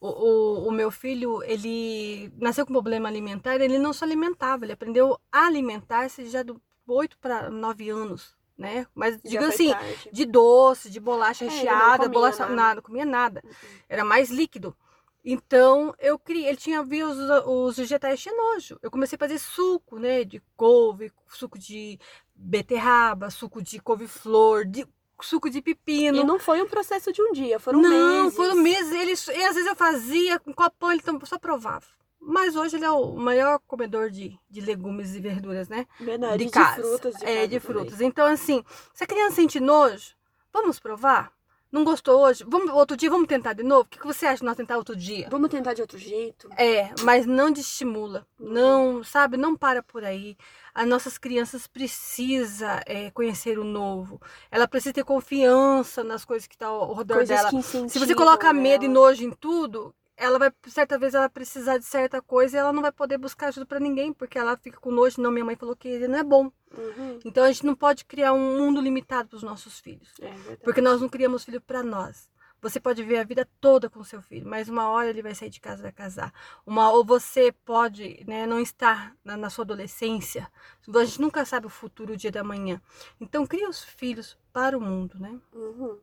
O, 0.00 0.08
o, 0.08 0.68
o 0.68 0.70
meu 0.72 0.90
filho, 0.90 1.42
ele 1.42 2.30
nasceu 2.38 2.66
com 2.66 2.72
problema 2.72 3.08
alimentar, 3.08 3.56
ele 3.60 3.78
não 3.78 3.92
se 3.92 4.04
alimentava, 4.04 4.64
ele 4.64 4.72
aprendeu 4.72 5.18
a 5.32 5.46
alimentar-se 5.46 6.26
já 6.28 6.42
do 6.42 6.60
8 6.86 7.18
para 7.18 7.50
9 7.50 7.88
anos, 7.90 8.36
né? 8.56 8.86
Mas, 8.94 9.18
Já 9.24 9.30
diga 9.30 9.46
foi 9.46 9.54
assim, 9.54 9.70
tarde. 9.72 10.10
de 10.12 10.24
doce, 10.26 10.90
de 10.90 11.00
bolacha 11.00 11.44
É, 11.44 11.48
não 11.48 11.54
recheada, 11.54 12.08
bolacha 12.08 12.42
nada. 12.42 12.54
nada, 12.54 12.82
comia 12.82 13.04
nada. 13.06 13.42
Uhum. 13.44 13.50
Era 13.88 14.04
mais 14.04 14.30
líquido. 14.30 14.76
Então, 15.24 15.92
eu 15.98 16.18
criei, 16.18 16.46
ele 16.48 16.56
tinha 16.56 16.82
visto 16.84 17.08
os, 17.10 17.46
os 17.46 17.76
vegetais 17.78 18.20
tinha 18.20 18.34
nojo. 18.36 18.78
Eu 18.80 18.90
comecei 18.90 19.16
a 19.16 19.18
fazer 19.18 19.38
suco, 19.38 19.98
né, 19.98 20.22
de 20.24 20.40
couve, 20.56 21.12
suco 21.28 21.58
de 21.58 21.98
beterraba, 22.34 23.30
suco 23.30 23.60
de 23.62 23.80
couve-flor, 23.80 24.64
de 24.64 24.86
suco 25.24 25.48
de 25.50 25.62
pepino. 25.62 26.18
E 26.18 26.24
não 26.24 26.38
foi 26.38 26.60
um 26.62 26.68
processo 26.68 27.12
de 27.12 27.22
um 27.22 27.32
dia, 27.32 27.58
foram 27.58 27.80
não, 27.80 28.24
meses. 28.24 28.36
foram 28.36 28.54
meses. 28.56 28.92
Ele, 28.92 29.38
e 29.38 29.44
às 29.44 29.54
vezes 29.54 29.66
eu 29.66 29.76
fazia 29.76 30.38
com 30.38 30.52
copão, 30.52 30.92
ele 30.92 31.02
só 31.24 31.38
provava. 31.38 31.86
Mas 32.20 32.56
hoje 32.56 32.76
ele 32.76 32.84
é 32.84 32.90
o 32.90 33.14
maior 33.14 33.60
comedor 33.66 34.10
de, 34.10 34.36
de 34.50 34.60
legumes 34.60 35.14
e 35.14 35.20
verduras, 35.20 35.68
né? 35.68 35.86
Verdade, 36.00 36.38
de 36.38 36.44
de, 36.46 36.50
casa. 36.50 36.82
frutas. 36.82 37.14
De 37.14 37.24
é, 37.24 37.46
de 37.46 37.60
também. 37.60 37.60
frutas. 37.60 38.00
Então, 38.00 38.26
assim, 38.26 38.64
se 38.92 39.04
a 39.04 39.06
criança 39.06 39.36
sente 39.36 39.60
nojo, 39.60 40.14
vamos 40.52 40.80
provar? 40.80 41.35
Não 41.70 41.84
gostou 41.84 42.20
hoje? 42.20 42.44
Vamos, 42.46 42.72
outro 42.72 42.96
dia, 42.96 43.10
vamos 43.10 43.26
tentar 43.26 43.52
de 43.52 43.62
novo? 43.62 43.82
O 43.82 43.84
que, 43.86 43.98
que 43.98 44.06
você 44.06 44.26
acha 44.26 44.38
de 44.38 44.44
nós 44.44 44.56
tentar 44.56 44.76
outro 44.76 44.94
dia? 44.94 45.28
Vamos 45.30 45.50
tentar 45.50 45.74
de 45.74 45.82
outro 45.82 45.98
jeito? 45.98 46.48
É, 46.56 46.90
mas 47.02 47.26
não 47.26 47.50
desestimula. 47.50 48.26
Não, 48.38 49.02
sabe? 49.02 49.36
Não 49.36 49.56
para 49.56 49.82
por 49.82 50.04
aí. 50.04 50.36
As 50.72 50.86
nossas 50.86 51.18
crianças 51.18 51.66
precisam 51.66 52.80
é, 52.86 53.10
conhecer 53.10 53.58
o 53.58 53.64
novo. 53.64 54.20
Ela 54.50 54.68
precisa 54.68 54.92
ter 54.92 55.04
confiança 55.04 56.04
nas 56.04 56.24
coisas 56.24 56.46
que 56.46 56.54
estão 56.54 56.74
ao 56.74 56.94
redor 56.94 57.14
Coisas 57.14 57.36
dela. 57.36 57.62
Se 57.62 57.98
você 57.98 58.14
colocar 58.14 58.52
medo 58.52 58.84
e 58.84 58.86
ela. 58.86 58.94
nojo 58.94 59.24
em 59.24 59.30
tudo, 59.30 59.94
ela 60.16 60.38
vai, 60.38 60.52
certa 60.68 60.98
vez, 60.98 61.14
ela 61.14 61.28
precisar 61.28 61.78
de 61.78 61.84
certa 61.84 62.22
coisa 62.22 62.56
e 62.56 62.60
ela 62.60 62.72
não 62.72 62.82
vai 62.82 62.92
poder 62.92 63.18
buscar 63.18 63.48
ajuda 63.48 63.66
pra 63.66 63.80
ninguém, 63.80 64.12
porque 64.12 64.38
ela 64.38 64.56
fica 64.56 64.80
com 64.80 64.90
nojo. 64.90 65.20
Não, 65.20 65.30
minha 65.30 65.44
mãe 65.44 65.56
falou 65.56 65.76
que 65.76 65.88
ele 65.88 66.08
não 66.08 66.18
é 66.18 66.22
bom. 66.24 66.50
Uhum, 66.76 67.20
Então 67.24 67.44
a 67.44 67.48
gente 67.52 67.64
não 67.64 67.74
pode 67.74 68.04
criar 68.04 68.32
um 68.32 68.58
mundo 68.58 68.80
limitado 68.80 69.28
para 69.28 69.36
os 69.36 69.42
nossos 69.42 69.78
filhos, 69.78 70.12
é 70.20 70.56
porque 70.62 70.80
nós 70.80 71.00
não 71.00 71.08
criamos 71.08 71.44
filho 71.44 71.60
para 71.60 71.82
nós. 71.82 72.28
Você 72.60 72.80
pode 72.80 73.02
viver 73.02 73.18
a 73.18 73.24
vida 73.24 73.46
toda 73.60 73.88
com 73.88 74.02
seu 74.02 74.20
filho, 74.22 74.48
mas 74.48 74.68
uma 74.68 74.88
hora 74.88 75.08
ele 75.08 75.22
vai 75.22 75.34
sair 75.34 75.50
de 75.50 75.60
casa 75.60 75.80
e 75.80 75.82
vai 75.84 75.92
casar. 75.92 76.32
Uma 76.66 76.90
ou 76.90 77.04
você 77.04 77.52
pode, 77.64 78.24
né, 78.26 78.46
não 78.46 78.58
estar 78.58 79.14
na, 79.22 79.36
na 79.36 79.50
sua 79.50 79.62
adolescência. 79.64 80.50
A 80.92 81.04
gente 81.04 81.20
nunca 81.20 81.44
sabe 81.44 81.66
o 81.66 81.70
futuro, 81.70 82.14
o 82.14 82.16
dia 82.16 82.32
da 82.32 82.42
manhã. 82.42 82.80
Então 83.20 83.46
cria 83.46 83.68
os 83.68 83.84
filhos 83.84 84.36
para 84.52 84.76
o 84.76 84.80
mundo, 84.80 85.18
né? 85.18 85.38
Uhum. 85.52 85.98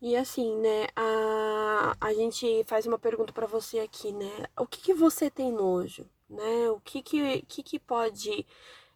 E 0.00 0.16
assim, 0.16 0.56
né, 0.58 0.86
a, 0.94 1.96
a 2.00 2.12
gente 2.14 2.64
faz 2.66 2.86
uma 2.86 2.98
pergunta 2.98 3.32
pra 3.32 3.46
você 3.46 3.80
aqui, 3.80 4.12
né? 4.12 4.46
O 4.56 4.66
que 4.66 4.80
que 4.80 4.94
você 4.94 5.28
tem 5.30 5.50
nojo, 5.52 6.06
né? 6.30 6.70
O 6.70 6.80
que 6.80 7.02
que, 7.02 7.42
que, 7.42 7.62
que 7.64 7.78
pode 7.80 8.46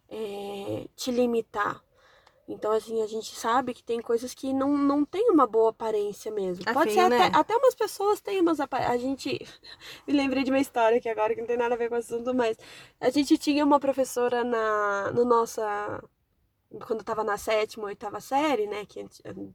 é, 0.09 0.87
te 0.95 1.11
limitar? 1.11 1.83
Então, 2.47 2.71
assim, 2.73 3.01
a 3.03 3.07
gente 3.07 3.35
sabe 3.35 3.73
que 3.73 3.83
tem 3.83 4.01
coisas 4.01 4.33
que 4.33 4.53
não, 4.53 4.77
não 4.77 5.05
tem 5.05 5.29
uma 5.31 5.47
boa 5.47 5.71
aparência 5.71 6.31
mesmo. 6.31 6.65
É 6.65 6.73
Pode 6.73 6.91
feio, 6.91 6.93
ser 6.93 7.05
até, 7.05 7.29
né? 7.29 7.29
até 7.33 7.55
umas 7.55 7.75
pessoas 7.75 8.21
têm 8.21 8.39
umas 8.41 8.59
apa- 8.59 8.77
A 8.87 8.97
gente. 8.97 9.39
Me 10.07 10.13
lembrei 10.13 10.43
de 10.43 10.51
uma 10.51 10.59
história 10.59 10.97
aqui 10.97 11.09
agora 11.09 11.33
que 11.35 11.41
não 11.41 11.47
tem 11.47 11.57
nada 11.57 11.75
a 11.75 11.77
ver 11.77 11.89
com 11.89 11.95
o 11.95 11.97
assunto, 11.97 12.33
mas 12.33 12.57
a 12.99 13.09
gente 13.09 13.37
tinha 13.37 13.65
uma 13.65 13.79
professora 13.79 14.43
na 14.43 15.11
no 15.11 15.25
nossa. 15.25 16.01
Quando 16.85 16.99
eu 16.99 17.05
tava 17.05 17.23
na 17.23 17.37
sétima, 17.37 17.85
oitava 17.85 18.19
série, 18.19 18.65
né? 18.67 18.85
Que 18.85 19.05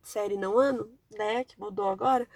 série 0.03 0.37
não 0.37 0.59
ano, 0.59 0.89
né? 1.11 1.45
Que 1.45 1.59
mudou 1.59 1.89
agora. 1.89 2.27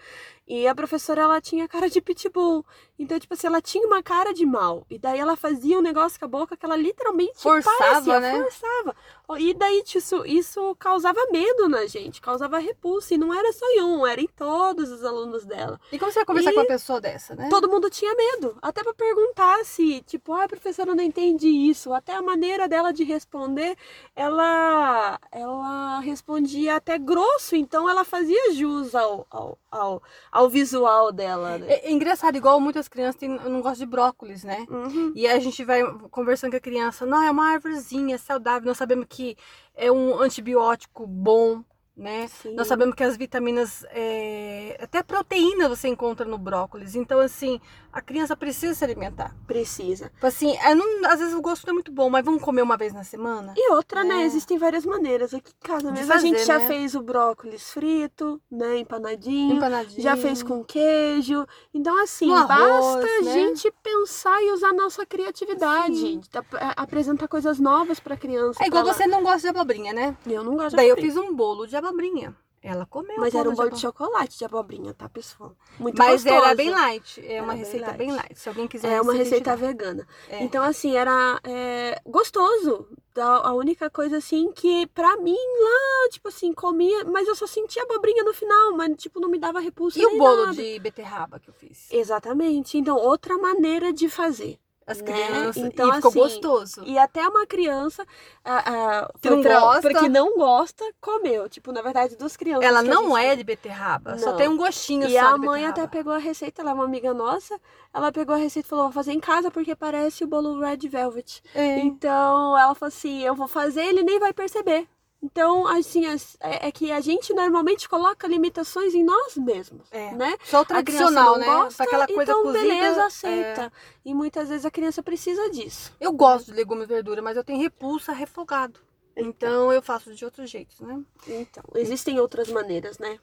E 0.46 0.66
a 0.66 0.74
professora, 0.74 1.22
ela 1.22 1.40
tinha 1.40 1.68
cara 1.68 1.88
de 1.88 2.00
pitbull. 2.00 2.66
Então, 2.98 3.18
tipo 3.18 3.34
assim, 3.34 3.46
ela 3.46 3.60
tinha 3.60 3.86
uma 3.86 4.02
cara 4.02 4.34
de 4.34 4.44
mal. 4.44 4.84
E 4.90 4.98
daí 4.98 5.18
ela 5.18 5.36
fazia 5.36 5.78
um 5.78 5.82
negócio 5.82 6.18
com 6.18 6.24
a 6.24 6.28
boca 6.28 6.56
que 6.56 6.64
ela 6.64 6.76
literalmente 6.76 7.40
Forçava, 7.40 7.78
parecia, 7.78 8.20
né? 8.20 8.42
Forçava. 8.42 8.96
E 9.38 9.54
daí 9.54 9.82
isso, 9.86 10.24
isso 10.26 10.74
causava 10.76 11.18
medo 11.30 11.68
na 11.68 11.86
gente, 11.86 12.20
causava 12.20 12.58
repulsa. 12.58 13.14
E 13.14 13.18
não 13.18 13.32
era 13.32 13.52
só 13.52 13.66
em 13.70 13.82
um, 13.82 14.06
era 14.06 14.20
em 14.20 14.26
todos 14.26 14.90
os 14.90 15.04
alunos 15.04 15.44
dela. 15.44 15.80
E 15.90 15.98
como 15.98 16.10
você 16.10 16.20
vai 16.20 16.26
conversar 16.26 16.50
E 16.50 16.54
com 16.54 16.60
uma 16.60 16.66
pessoa 16.66 17.00
dessa, 17.00 17.34
né? 17.34 17.48
Todo 17.50 17.68
mundo 17.68 17.90
tinha 17.90 18.14
medo. 18.14 18.56
Até 18.60 18.82
pra 18.82 18.94
perguntar 18.94 19.64
se, 19.64 20.02
tipo, 20.02 20.32
ah, 20.32 20.48
professora, 20.48 20.90
eu 20.90 20.96
não 20.96 21.04
entendi 21.04 21.48
isso. 21.48 21.92
Até 21.92 22.14
a 22.14 22.22
maneira 22.22 22.68
dela 22.68 22.92
de 22.92 23.04
responder, 23.04 23.76
ela, 24.14 25.18
ela 25.30 26.00
respondia 26.00 26.76
até 26.76 26.98
grosso. 26.98 27.56
Então 27.56 27.88
ela 27.88 28.04
fazia 28.04 28.52
jus 28.54 28.94
ao, 28.94 29.26
ao, 29.30 29.58
ao, 29.72 30.02
ao 30.30 30.50
visual 30.50 31.10
dela, 31.10 31.56
né? 31.56 31.66
É, 31.68 31.88
é 31.88 31.90
engraçado, 31.90 32.36
igual 32.36 32.60
muitas 32.60 32.86
crianças 32.86 33.16
têm, 33.16 33.28
não 33.28 33.62
gostam 33.62 33.86
de 33.86 33.90
brócolis, 33.90 34.44
né? 34.44 34.66
Uhum. 34.68 35.12
E 35.16 35.26
a 35.26 35.40
gente 35.40 35.64
vai 35.64 35.82
conversando 36.10 36.50
com 36.50 36.58
a 36.58 36.60
criança, 36.60 37.06
não, 37.06 37.22
é 37.22 37.30
uma 37.30 37.52
árvorezinha, 37.52 38.14
é 38.14 38.18
saudável, 38.18 38.66
nós 38.66 38.76
sabemos 38.76 39.06
que 39.08 39.36
é 39.74 39.90
um 39.90 40.20
antibiótico 40.20 41.06
bom, 41.06 41.64
né? 41.96 42.26
Sim. 42.28 42.54
Nós 42.54 42.66
sabemos 42.66 42.94
que 42.94 43.02
as 43.04 43.16
vitaminas, 43.16 43.84
é, 43.90 44.78
até 44.82 45.02
proteína 45.02 45.68
você 45.68 45.88
encontra 45.88 46.26
no 46.26 46.38
brócolis. 46.38 46.94
Então, 46.94 47.18
assim, 47.20 47.60
a 47.92 48.00
criança 48.00 48.34
precisa 48.36 48.74
se 48.74 48.82
alimentar. 48.84 49.34
Precisa. 49.46 50.08
Tipo 50.08 50.26
Assim, 50.26 50.56
é, 50.58 50.74
não- 50.74 51.08
às 51.10 51.20
vezes 51.20 51.34
o 51.34 51.40
gosto 51.42 51.66
não 51.66 51.72
é 51.72 51.74
muito 51.74 51.92
bom, 51.92 52.08
mas 52.08 52.24
vamos 52.24 52.42
comer 52.42 52.62
uma 52.62 52.76
vez 52.76 52.92
na 52.92 53.04
semana? 53.04 53.52
E 53.56 53.72
outra, 53.72 54.02
né? 54.04 54.22
É. 54.22 54.24
Existem 54.24 54.56
várias 54.58 54.84
maneiras. 54.86 55.34
Aqui 55.34 55.52
em 55.52 55.66
casa 55.66 55.92
De 55.92 55.98
mesmo 55.98 56.12
a 56.12 56.18
gente 56.18 56.34
fazer, 56.34 56.46
já 56.46 56.58
né? 56.58 56.66
fez 56.66 56.94
o 56.94 57.02
brócolis 57.02 57.70
frito, 57.70 58.40
né? 58.50 58.78
Empanadinho. 58.78 59.56
Empanadinho. 59.56 60.02
Já 60.02 60.16
fez 60.16 60.42
com 60.42 60.64
queijo. 60.64 61.46
Então, 61.74 62.02
assim, 62.02 62.26
No 62.26 62.34
arroz, 62.34 62.48
basta 62.48 63.06
a 63.06 63.22
né? 63.24 63.32
gente 63.32 63.70
pensar 63.82 64.40
e 64.42 64.52
usar 64.52 64.72
nossa 64.72 65.04
criatividade. 65.04 65.96
Sim. 65.96 66.20
ap- 66.34 66.74
apresentar 66.76 67.28
coisas 67.28 67.58
novas 67.58 68.00
pra 68.00 68.16
criança. 68.16 68.62
É 68.62 68.66
igual 68.66 68.84
você 68.84 69.06
não 69.06 69.22
gosta 69.22 69.40
de 69.40 69.48
abobrinha, 69.48 69.92
né? 69.92 70.16
ela- 70.26 70.34
Eu 70.34 70.44
não 70.44 70.56
gosto 70.56 70.70
de 70.70 70.76
Daí 70.76 70.88
eu 70.88 70.92
abobrinha. 70.94 71.12
fiz 71.14 71.22
um 71.22 71.34
bolo 71.34 71.66
de 71.66 71.76
abobrinha. 71.84 72.36
Ela 72.64 72.86
comeu 72.86 73.16
Mas 73.18 73.34
era 73.34 73.50
um 73.50 73.54
bolo 73.56 73.70
de 73.70 73.80
chocolate 73.80 74.38
de 74.38 74.44
abobrinha, 74.44 74.94
tá, 74.94 75.08
pessoal? 75.08 75.56
Muito 75.80 75.98
Mas 75.98 76.24
era 76.24 76.54
bem 76.54 76.70
light. 76.70 77.20
É 77.20 77.32
Era 77.34 77.42
uma 77.42 77.54
bem 77.54 77.58
receita 77.64 77.86
light. 77.86 77.98
bem 77.98 78.12
light. 78.12 78.38
Se 78.38 78.48
alguém 78.48 78.68
quiser 78.68 78.92
É 78.92 79.00
uma 79.00 79.12
receita, 79.12 79.56
vegana. 79.56 80.06
É. 80.28 80.44
Então, 80.44 80.62
assim, 80.62 80.94
era 80.96 81.40
é, 81.42 82.00
gostoso. 82.06 82.86
A 83.16 83.52
única 83.52 83.90
coisa, 83.90 84.18
assim, 84.18 84.52
que 84.52 84.86
pra 84.94 85.16
mim 85.16 85.34
lá, 85.34 86.08
tipo 86.10 86.28
assim, 86.28 86.52
comia, 86.52 87.04
mas 87.04 87.26
eu 87.26 87.34
só 87.34 87.48
sentia 87.48 87.82
abobrinha 87.82 88.22
no 88.22 88.32
final, 88.32 88.76
mas, 88.76 88.96
tipo, 88.96 89.18
não 89.18 89.28
me 89.28 89.38
dava 89.40 89.58
repulso 89.58 89.98
E 89.98 90.06
o 90.06 90.16
bolo 90.16 90.46
nada. 90.46 90.54
de 90.54 90.78
beterraba 90.78 91.40
que 91.40 91.50
eu 91.50 91.54
fiz? 91.54 91.88
Exatamente. 91.90 92.78
Então, 92.78 92.96
outra 92.96 93.36
maneira 93.38 93.92
de 93.92 94.08
fazer. 94.08 94.56
As 94.86 95.00
né? 95.00 95.04
crianças. 95.12 95.56
Então, 95.58 95.88
e 95.90 95.94
ficou 95.94 96.10
assim, 96.10 96.18
gostoso. 96.20 96.82
E 96.84 96.98
até 96.98 97.26
uma 97.26 97.46
criança 97.46 98.04
a, 98.44 98.58
a, 99.02 99.12
Que 99.20 99.28
foi 99.28 99.36
não 99.36 99.42
gosta. 99.60 99.94
que 99.94 100.08
não 100.08 100.36
gosta, 100.36 100.84
comeu. 101.00 101.48
Tipo, 101.48 101.70
na 101.72 101.82
verdade, 101.82 102.16
duas 102.16 102.36
crianças. 102.36 102.64
Ela 102.64 102.82
que 102.82 102.88
não 102.88 103.08
gente- 103.16 103.24
é 103.26 103.36
de 103.36 103.44
beterraba, 103.44 104.18
só 104.18 104.30
Não. 104.30 104.36
tem 104.36 104.48
um 104.48 104.56
gostinho 104.56 105.06
E 105.06 105.12
só 105.12 105.20
a 105.34 105.38
mãe 105.38 105.62
beterraba. 105.62 105.68
até 105.82 105.86
pegou 105.86 106.12
a 106.12 106.18
receita, 106.18 106.62
ela 106.62 106.70
é 106.72 106.74
uma 106.74 106.84
amiga 106.84 107.14
nossa. 107.14 107.58
Ela 107.94 108.10
pegou 108.10 108.34
a 108.34 108.38
receita 108.38 108.66
e 108.66 108.70
falou: 108.70 108.84
vou 108.86 108.92
fazer 108.92 109.12
em 109.12 109.20
casa 109.20 109.50
porque 109.50 109.74
parece 109.76 110.24
o 110.24 110.26
bolo 110.26 110.58
Red 110.58 110.88
Velvet. 110.88 111.42
É. 111.54 111.78
Então 111.80 112.58
ela 112.58 112.74
falou 112.74 112.88
assim: 112.88 113.22
eu 113.22 113.34
vou 113.34 113.46
fazer, 113.48 113.82
ele 113.84 114.02
nem 114.02 114.18
vai 114.18 114.32
perceber. 114.32 114.88
Então, 115.22 115.68
assim, 115.68 116.04
é, 116.40 116.68
é 116.68 116.72
que 116.72 116.90
a 116.90 117.00
gente 117.00 117.32
normalmente 117.32 117.88
coloca 117.88 118.26
limitações 118.26 118.92
em 118.92 119.04
nós 119.04 119.36
mesmos, 119.36 119.86
É. 119.92 120.10
né? 120.12 120.36
Só 120.44 120.64
tradicional, 120.64 121.38
né? 121.38 121.46
gosta, 121.46 121.84
Aquela 121.84 122.06
coisa 122.08 122.22
então 122.22 122.42
cozida. 122.42 122.60
beleza, 122.64 123.00
é. 123.00 123.04
aceita. 123.04 123.72
E 124.04 124.12
muitas 124.12 124.48
vezes 124.48 124.66
a 124.66 124.70
criança 124.70 125.00
precisa 125.02 125.48
disso. 125.50 125.92
Eu 126.00 126.12
gosto 126.12 126.46
de 126.46 126.54
legumes 126.54 126.84
e 126.84 126.88
verdura, 126.88 127.22
mas 127.22 127.36
eu 127.36 127.44
tenho 127.44 127.60
repulsa 127.60 128.10
a 128.10 128.14
refogado. 128.14 128.80
Então 129.14 129.70
eu 129.72 129.82
faço 129.82 130.14
de 130.14 130.24
outros 130.24 130.50
jeitos, 130.50 130.80
né? 130.80 131.00
Então, 131.28 131.62
existem 131.74 132.18
outras 132.18 132.48
maneiras, 132.50 132.98
né? 132.98 133.18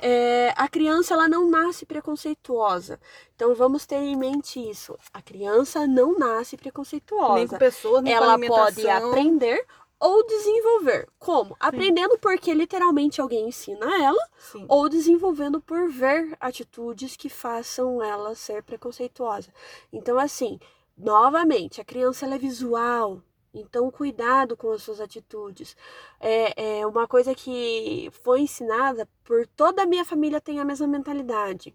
É, 0.00 0.54
a 0.56 0.66
criança, 0.68 1.12
ela 1.14 1.28
não 1.28 1.48
nasce 1.50 1.84
preconceituosa. 1.84 2.98
Então, 3.36 3.54
vamos 3.54 3.84
ter 3.84 3.96
em 3.96 4.16
mente 4.16 4.58
isso. 4.58 4.98
A 5.12 5.20
criança 5.20 5.86
não 5.86 6.18
nasce 6.18 6.56
Nem 6.56 6.58
com 6.58 6.62
preconceituosa. 6.62 7.58
pessoas, 7.58 8.02
nem 8.02 8.16
com 8.16 8.24
Ela 8.24 8.38
pode 8.38 8.88
aprender 8.88 9.64
ou 10.00 10.26
desenvolver. 10.26 11.08
Como? 11.18 11.56
Aprendendo 11.58 12.18
porque 12.18 12.54
literalmente 12.54 13.20
alguém 13.20 13.48
ensina 13.48 13.86
ela, 14.02 14.28
Sim. 14.38 14.64
ou 14.68 14.88
desenvolvendo 14.88 15.60
por 15.60 15.88
ver 15.88 16.36
atitudes 16.40 17.16
que 17.16 17.28
façam 17.28 18.02
ela 18.02 18.34
ser 18.34 18.62
preconceituosa. 18.62 19.52
Então, 19.92 20.18
assim, 20.18 20.58
novamente, 20.96 21.80
a 21.80 21.84
criança 21.84 22.26
é 22.26 22.38
visual. 22.38 23.22
Então, 23.60 23.90
cuidado 23.90 24.56
com 24.56 24.70
as 24.70 24.82
suas 24.82 25.00
atitudes. 25.00 25.76
É, 26.20 26.80
é 26.80 26.86
uma 26.86 27.06
coisa 27.06 27.34
que 27.34 28.10
foi 28.22 28.40
ensinada 28.40 29.08
por 29.24 29.46
toda 29.46 29.82
a 29.82 29.86
minha 29.86 30.04
família 30.04 30.40
tem 30.40 30.60
a 30.60 30.64
mesma 30.64 30.86
mentalidade. 30.86 31.74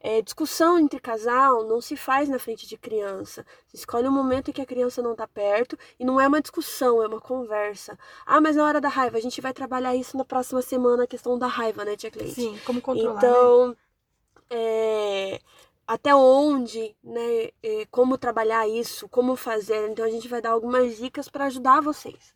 É, 0.00 0.22
discussão 0.22 0.78
entre 0.78 1.00
casal 1.00 1.64
não 1.64 1.80
se 1.80 1.96
faz 1.96 2.28
na 2.28 2.38
frente 2.38 2.66
de 2.66 2.76
criança. 2.76 3.44
Se 3.66 3.76
escolhe 3.76 4.08
um 4.08 4.12
momento 4.12 4.50
em 4.50 4.52
que 4.52 4.62
a 4.62 4.66
criança 4.66 5.02
não 5.02 5.12
está 5.12 5.26
perto 5.26 5.76
e 5.98 6.04
não 6.04 6.20
é 6.20 6.26
uma 6.26 6.40
discussão, 6.40 7.02
é 7.02 7.06
uma 7.06 7.20
conversa. 7.20 7.98
Ah, 8.24 8.40
mas 8.40 8.56
na 8.56 8.64
hora 8.64 8.80
da 8.80 8.88
raiva, 8.88 9.18
a 9.18 9.20
gente 9.20 9.40
vai 9.40 9.52
trabalhar 9.52 9.94
isso 9.94 10.16
na 10.16 10.24
próxima 10.24 10.62
semana, 10.62 11.04
a 11.04 11.06
questão 11.06 11.38
da 11.38 11.46
raiva, 11.46 11.84
né, 11.84 11.96
Tia 11.96 12.10
Cleide? 12.10 12.34
Sim, 12.34 12.58
como 12.64 12.80
controlar. 12.80 13.14
né? 13.14 13.18
Então, 13.18 13.76
é, 14.48 15.40
até 15.86 16.14
onde, 16.14 16.96
né, 17.02 17.50
é, 17.62 17.86
como 17.90 18.18
trabalhar 18.18 18.68
isso, 18.68 19.08
como 19.08 19.36
fazer. 19.36 19.88
Então, 19.90 20.04
a 20.04 20.10
gente 20.10 20.26
vai 20.28 20.40
dar 20.42 20.50
algumas 20.50 20.96
dicas 20.96 21.28
para 21.28 21.44
ajudar 21.44 21.80
vocês. 21.80 22.34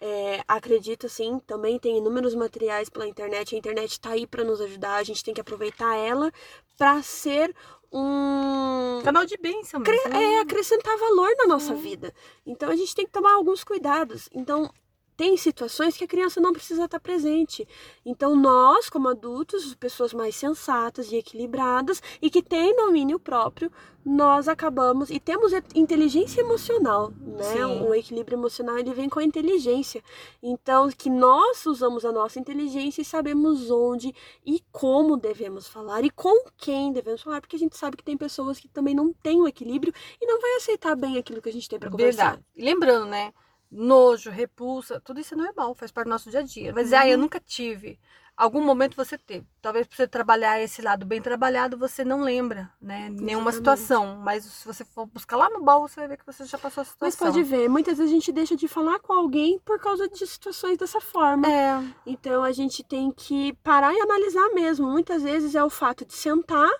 É, 0.00 0.42
acredito, 0.46 1.08
sim, 1.08 1.40
também 1.46 1.78
tem 1.78 1.98
inúmeros 1.98 2.34
materiais 2.34 2.88
pela 2.88 3.06
internet. 3.06 3.54
A 3.54 3.58
internet 3.58 3.92
está 3.92 4.10
aí 4.10 4.26
para 4.26 4.44
nos 4.44 4.60
ajudar. 4.60 4.96
A 4.96 5.02
gente 5.02 5.22
tem 5.22 5.32
que 5.34 5.40
aproveitar 5.40 5.96
ela 5.96 6.32
para 6.76 7.02
ser 7.02 7.54
um. 7.92 9.00
Canal 9.04 9.24
de 9.24 9.36
bênção 9.36 9.82
Cre- 9.82 10.08
né? 10.08 10.24
É 10.24 10.40
acrescentar 10.40 10.96
valor 10.96 11.30
na 11.38 11.46
nossa 11.46 11.74
Sim. 11.74 11.82
vida. 11.82 12.12
Então 12.46 12.70
a 12.70 12.76
gente 12.76 12.94
tem 12.94 13.04
que 13.06 13.12
tomar 13.12 13.34
alguns 13.34 13.62
cuidados. 13.62 14.28
Então 14.32 14.72
tem 15.16 15.36
situações 15.36 15.96
que 15.96 16.04
a 16.04 16.08
criança 16.08 16.40
não 16.40 16.52
precisa 16.52 16.84
estar 16.84 17.00
presente. 17.00 17.66
Então 18.04 18.34
nós, 18.34 18.88
como 18.88 19.08
adultos, 19.08 19.74
pessoas 19.74 20.12
mais 20.12 20.34
sensatas 20.34 21.12
e 21.12 21.16
equilibradas 21.16 22.02
e 22.20 22.30
que 22.30 22.42
têm 22.42 22.74
domínio 22.76 23.18
próprio, 23.18 23.70
nós 24.04 24.48
acabamos 24.48 25.10
e 25.10 25.20
temos 25.20 25.52
inteligência 25.74 26.40
emocional, 26.40 27.12
né? 27.20 27.44
Sim. 27.44 27.82
O 27.86 27.94
equilíbrio 27.94 28.36
emocional 28.36 28.76
ele 28.78 28.92
vem 28.92 29.08
com 29.08 29.20
a 29.20 29.24
inteligência. 29.24 30.02
Então 30.42 30.88
que 30.90 31.08
nós 31.08 31.64
usamos 31.66 32.04
a 32.04 32.10
nossa 32.10 32.40
inteligência 32.40 33.02
e 33.02 33.04
sabemos 33.04 33.70
onde 33.70 34.12
e 34.44 34.60
como 34.72 35.16
devemos 35.16 35.68
falar 35.68 36.04
e 36.04 36.10
com 36.10 36.46
quem 36.56 36.92
devemos 36.92 37.22
falar, 37.22 37.40
porque 37.40 37.56
a 37.56 37.58
gente 37.58 37.76
sabe 37.76 37.96
que 37.96 38.04
tem 38.04 38.16
pessoas 38.16 38.58
que 38.58 38.68
também 38.68 38.94
não 38.94 39.12
têm 39.12 39.40
o 39.40 39.46
equilíbrio 39.46 39.92
e 40.20 40.26
não 40.26 40.40
vai 40.40 40.56
aceitar 40.56 40.96
bem 40.96 41.16
aquilo 41.18 41.40
que 41.40 41.48
a 41.48 41.52
gente 41.52 41.68
tem 41.68 41.78
para 41.78 41.90
conversar. 41.90 42.30
Verdade. 42.30 42.44
Lembrando, 42.56 43.06
né? 43.06 43.32
Nojo, 43.74 44.30
repulsa, 44.30 45.00
tudo 45.00 45.18
isso 45.18 45.32
é 45.32 45.36
normal, 45.36 45.74
faz 45.74 45.90
parte 45.90 46.06
do 46.06 46.10
nosso 46.10 46.30
dia 46.30 46.40
a 46.40 46.42
dia. 46.42 46.72
Vai 46.74 46.84
dizer, 46.84 46.96
ah, 46.96 47.08
eu 47.08 47.14
Uhum. 47.16 47.22
nunca 47.22 47.40
tive. 47.40 47.98
Algum 48.36 48.62
momento 48.62 48.96
você 48.96 49.16
teve. 49.16 49.46
Talvez 49.62 49.86
pra 49.86 49.96
você 49.96 50.06
trabalhar 50.06 50.60
esse 50.60 50.82
lado 50.82 51.06
bem 51.06 51.22
trabalhado, 51.22 51.78
você 51.78 52.04
não 52.04 52.20
lembra, 52.22 52.70
né? 52.80 53.08
Nenhuma 53.08 53.50
Exatamente. 53.50 53.56
situação. 53.56 54.16
Mas 54.22 54.44
se 54.44 54.66
você 54.66 54.84
for 54.84 55.06
buscar 55.06 55.36
lá 55.36 55.48
no 55.48 55.62
baú, 55.62 55.88
você 55.88 56.00
vai 56.00 56.08
ver 56.08 56.16
que 56.18 56.26
você 56.26 56.44
já 56.44 56.58
passou 56.58 56.82
a 56.82 56.84
situação. 56.84 57.28
Mas 57.28 57.34
pode 57.34 57.42
ver, 57.48 57.68
muitas 57.68 57.96
vezes 57.98 58.10
a 58.12 58.14
gente 58.14 58.32
deixa 58.32 58.56
de 58.56 58.68
falar 58.68 58.98
com 59.00 59.12
alguém 59.12 59.58
por 59.60 59.78
causa 59.78 60.08
de 60.08 60.26
situações 60.26 60.76
dessa 60.76 61.00
forma. 61.00 61.46
É, 61.50 61.78
Então 62.06 62.42
a 62.42 62.52
gente 62.52 62.82
tem 62.82 63.10
que 63.10 63.52
parar 63.62 63.94
e 63.94 64.00
analisar 64.00 64.48
mesmo. 64.54 64.86
Muitas 64.90 65.22
vezes 65.22 65.54
é 65.54 65.62
o 65.64 65.70
fato 65.70 66.04
de 66.04 66.14
sentar 66.14 66.70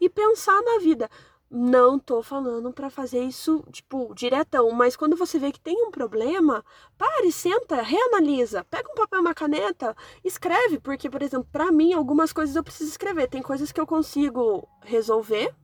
e 0.00 0.08
pensar 0.08 0.60
na 0.62 0.78
vida. 0.78 1.08
Não 1.50 1.98
tô 1.98 2.22
falando 2.22 2.70
pra 2.72 2.90
fazer 2.90 3.24
isso, 3.24 3.64
tipo, 3.72 4.14
diretão, 4.14 4.70
mas 4.70 4.96
quando 4.96 5.16
você 5.16 5.38
vê 5.38 5.50
que 5.50 5.60
tem 5.60 5.82
um 5.82 5.90
problema, 5.90 6.62
pare, 6.98 7.32
senta, 7.32 7.80
reanalisa, 7.80 8.64
pega 8.64 8.90
um 8.90 8.94
papel 8.94 9.20
e 9.20 9.22
uma 9.22 9.34
caneta, 9.34 9.96
escreve, 10.22 10.78
porque, 10.78 11.08
por 11.08 11.22
exemplo, 11.22 11.48
pra 11.50 11.72
mim, 11.72 11.94
algumas 11.94 12.34
coisas 12.34 12.54
eu 12.54 12.62
preciso 12.62 12.90
escrever. 12.90 13.28
Tem 13.28 13.40
coisas 13.40 13.72
que 13.72 13.80
eu 13.80 13.86
consigo 13.86 14.68
resolver 14.82 15.54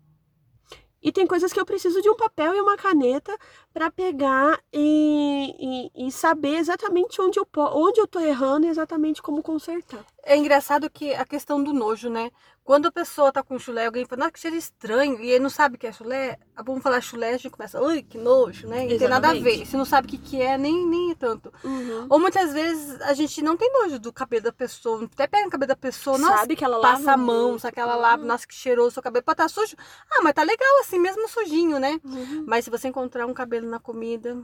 e 1.02 1.12
tem 1.12 1.26
coisas 1.26 1.52
que 1.52 1.60
eu 1.60 1.66
preciso 1.66 2.00
de 2.00 2.08
um 2.08 2.16
papel 2.16 2.54
e 2.54 2.60
uma 2.62 2.78
caneta 2.78 3.36
pra 3.74 3.90
pegar 3.90 4.58
e, 4.72 5.90
e, 5.94 6.06
e 6.06 6.10
saber 6.10 6.56
exatamente 6.56 7.20
onde 7.20 7.38
eu, 7.38 7.46
onde 7.74 8.00
eu 8.00 8.06
tô 8.06 8.18
errando 8.20 8.64
e 8.66 8.70
exatamente 8.70 9.20
como 9.20 9.42
consertar. 9.42 10.02
é 10.24 10.34
engraçado 10.34 10.88
que 10.88 11.12
a 11.12 11.26
questão 11.26 11.62
do 11.62 11.74
nojo, 11.74 12.08
né? 12.08 12.30
Quando 12.64 12.86
a 12.86 12.92
pessoa 12.92 13.30
tá 13.30 13.42
com 13.42 13.58
chulé, 13.58 13.84
alguém 13.84 14.06
fala, 14.06 14.20
nossa, 14.20 14.32
que 14.32 14.40
cheiro 14.40 14.56
estranho, 14.56 15.20
e 15.20 15.30
ele 15.30 15.40
não 15.40 15.50
sabe 15.50 15.76
o 15.76 15.78
que 15.78 15.86
é 15.86 15.92
chulé, 15.92 16.38
vamos 16.64 16.82
falar 16.82 16.98
chulé, 17.02 17.34
a 17.34 17.36
gente 17.36 17.50
começa, 17.50 17.78
ui, 17.78 18.02
que 18.02 18.16
nojo, 18.16 18.66
né? 18.66 18.86
E 18.86 18.92
Não 18.92 18.98
tem 18.98 19.08
nada 19.08 19.28
a 19.28 19.32
ver. 19.32 19.38
Exatamente. 19.40 19.66
Se 19.66 19.76
não 19.76 19.84
sabe 19.84 20.06
o 20.06 20.10
que, 20.10 20.16
que 20.16 20.40
é, 20.40 20.56
nem, 20.56 20.86
nem 20.86 21.10
é 21.10 21.14
tanto. 21.14 21.52
Uhum. 21.62 22.06
Ou 22.08 22.18
muitas 22.18 22.54
vezes 22.54 22.98
a 23.02 23.12
gente 23.12 23.42
não 23.42 23.54
tem 23.54 23.70
nojo 23.70 23.98
do 23.98 24.10
cabelo 24.10 24.44
da 24.44 24.52
pessoa, 24.52 25.04
até 25.04 25.26
pega 25.26 25.44
no 25.44 25.50
cabelo 25.50 25.68
da 25.68 25.76
pessoa, 25.76 26.16
nossa, 26.16 26.38
Sabe 26.38 26.56
que 26.56 26.64
ela 26.64 26.78
lava 26.78 26.96
passa 26.96 27.12
a 27.12 27.16
mão, 27.18 27.58
sabe 27.58 27.74
que 27.74 27.80
ela 27.80 27.96
lava, 27.96 28.24
nossa, 28.24 28.46
que 28.46 28.54
cheiroso 28.54 28.92
seu 28.92 29.02
cabelo, 29.02 29.22
pode 29.22 29.42
estar 29.42 29.48
sujo. 29.48 29.76
Ah, 30.10 30.22
mas 30.22 30.32
tá 30.32 30.42
legal 30.42 30.80
assim, 30.80 30.98
mesmo 30.98 31.28
sujinho, 31.28 31.78
né? 31.78 32.00
Uhum. 32.02 32.44
Mas 32.46 32.64
se 32.64 32.70
você 32.70 32.88
encontrar 32.88 33.26
um 33.26 33.34
cabelo 33.34 33.68
na 33.68 33.78
comida, 33.78 34.42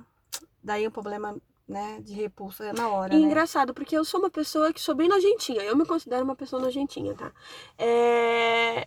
daí 0.63 0.87
o 0.87 0.91
problema, 0.91 1.35
né, 1.71 2.01
de 2.03 2.13
repulsa 2.15 2.65
é 2.67 2.73
na 2.73 2.89
hora, 2.89 3.15
E 3.15 3.17
né? 3.19 3.27
engraçado, 3.27 3.75
porque 3.75 3.97
eu 3.97 4.05
sou 4.05 4.21
uma 4.21 4.31
pessoa 4.31 4.73
que 4.73 4.81
sou 4.81 4.95
bem 4.95 5.09
nojentinha. 5.09 5.63
Eu 5.63 5.77
me 5.77 5.85
considero 5.85 6.25
uma 6.25 6.37
pessoa 6.37 6.63
nojentinha, 6.63 7.15
tá? 7.15 7.33
É, 7.79 8.87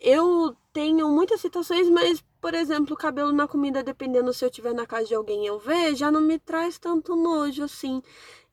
Eu 0.00 0.56
tenho 0.72 1.08
muitas 1.10 1.40
situações, 1.40 1.88
mas, 1.90 2.24
por 2.40 2.54
exemplo, 2.54 2.94
o 2.94 2.98
cabelo 2.98 3.32
na 3.32 3.48
comida, 3.48 3.82
dependendo 3.82 4.32
se 4.34 4.44
eu 4.44 4.50
estiver 4.50 4.74
na 4.74 4.86
casa 4.86 5.06
de 5.08 5.14
alguém 5.14 5.44
e 5.44 5.48
eu 5.48 5.58
ver, 5.58 5.94
já 5.96 6.10
não 6.10 6.20
me 6.22 6.38
traz 6.38 6.78
tanto 6.78 7.16
nojo 7.16 7.64
assim. 7.64 8.02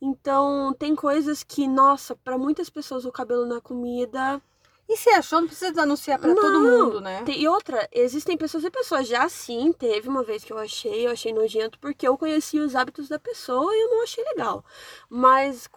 Então, 0.02 0.74
tem 0.80 0.96
coisas 0.96 1.44
que, 1.44 1.68
nossa, 1.68 2.16
pra 2.18 2.38
muitas 2.38 2.70
pessoas 2.70 3.06
o 3.06 3.12
cabelo 3.12 3.46
na 3.46 3.62
comida. 3.62 4.42
E 4.90 4.96
se 4.96 5.10
achou, 5.10 5.42
não 5.42 5.48
precisa 5.48 5.82
anunciar 5.82 6.18
pra 6.18 6.34
todo 6.34 6.60
mundo, 6.62 7.02
né? 7.02 7.24
Te- 7.26 7.34
E 7.38 7.48
outra, 7.48 7.88
existem 7.92 8.38
pessoas 8.38 8.64
e 8.64 8.70
pessoas. 8.72 9.08
Já 9.08 9.28
sim, 9.28 9.74
teve 9.74 10.08
uma 10.08 10.24
vez 10.24 10.44
que 10.46 10.54
eu 10.54 10.58
achei, 10.58 11.06
eu 11.06 11.12
achei 11.12 11.34
nojento, 11.34 11.78
porque 11.80 12.08
eu 12.08 12.18
conhecia 12.18 12.64
os 12.64 12.74
hábitos 12.76 13.10
da 13.10 13.20
pessoa 13.20 13.76
e 13.76 13.82
eu 13.82 13.90
não 13.90 14.04
achei 14.04 14.24
legal. 14.24 14.64
Mas 15.10 15.68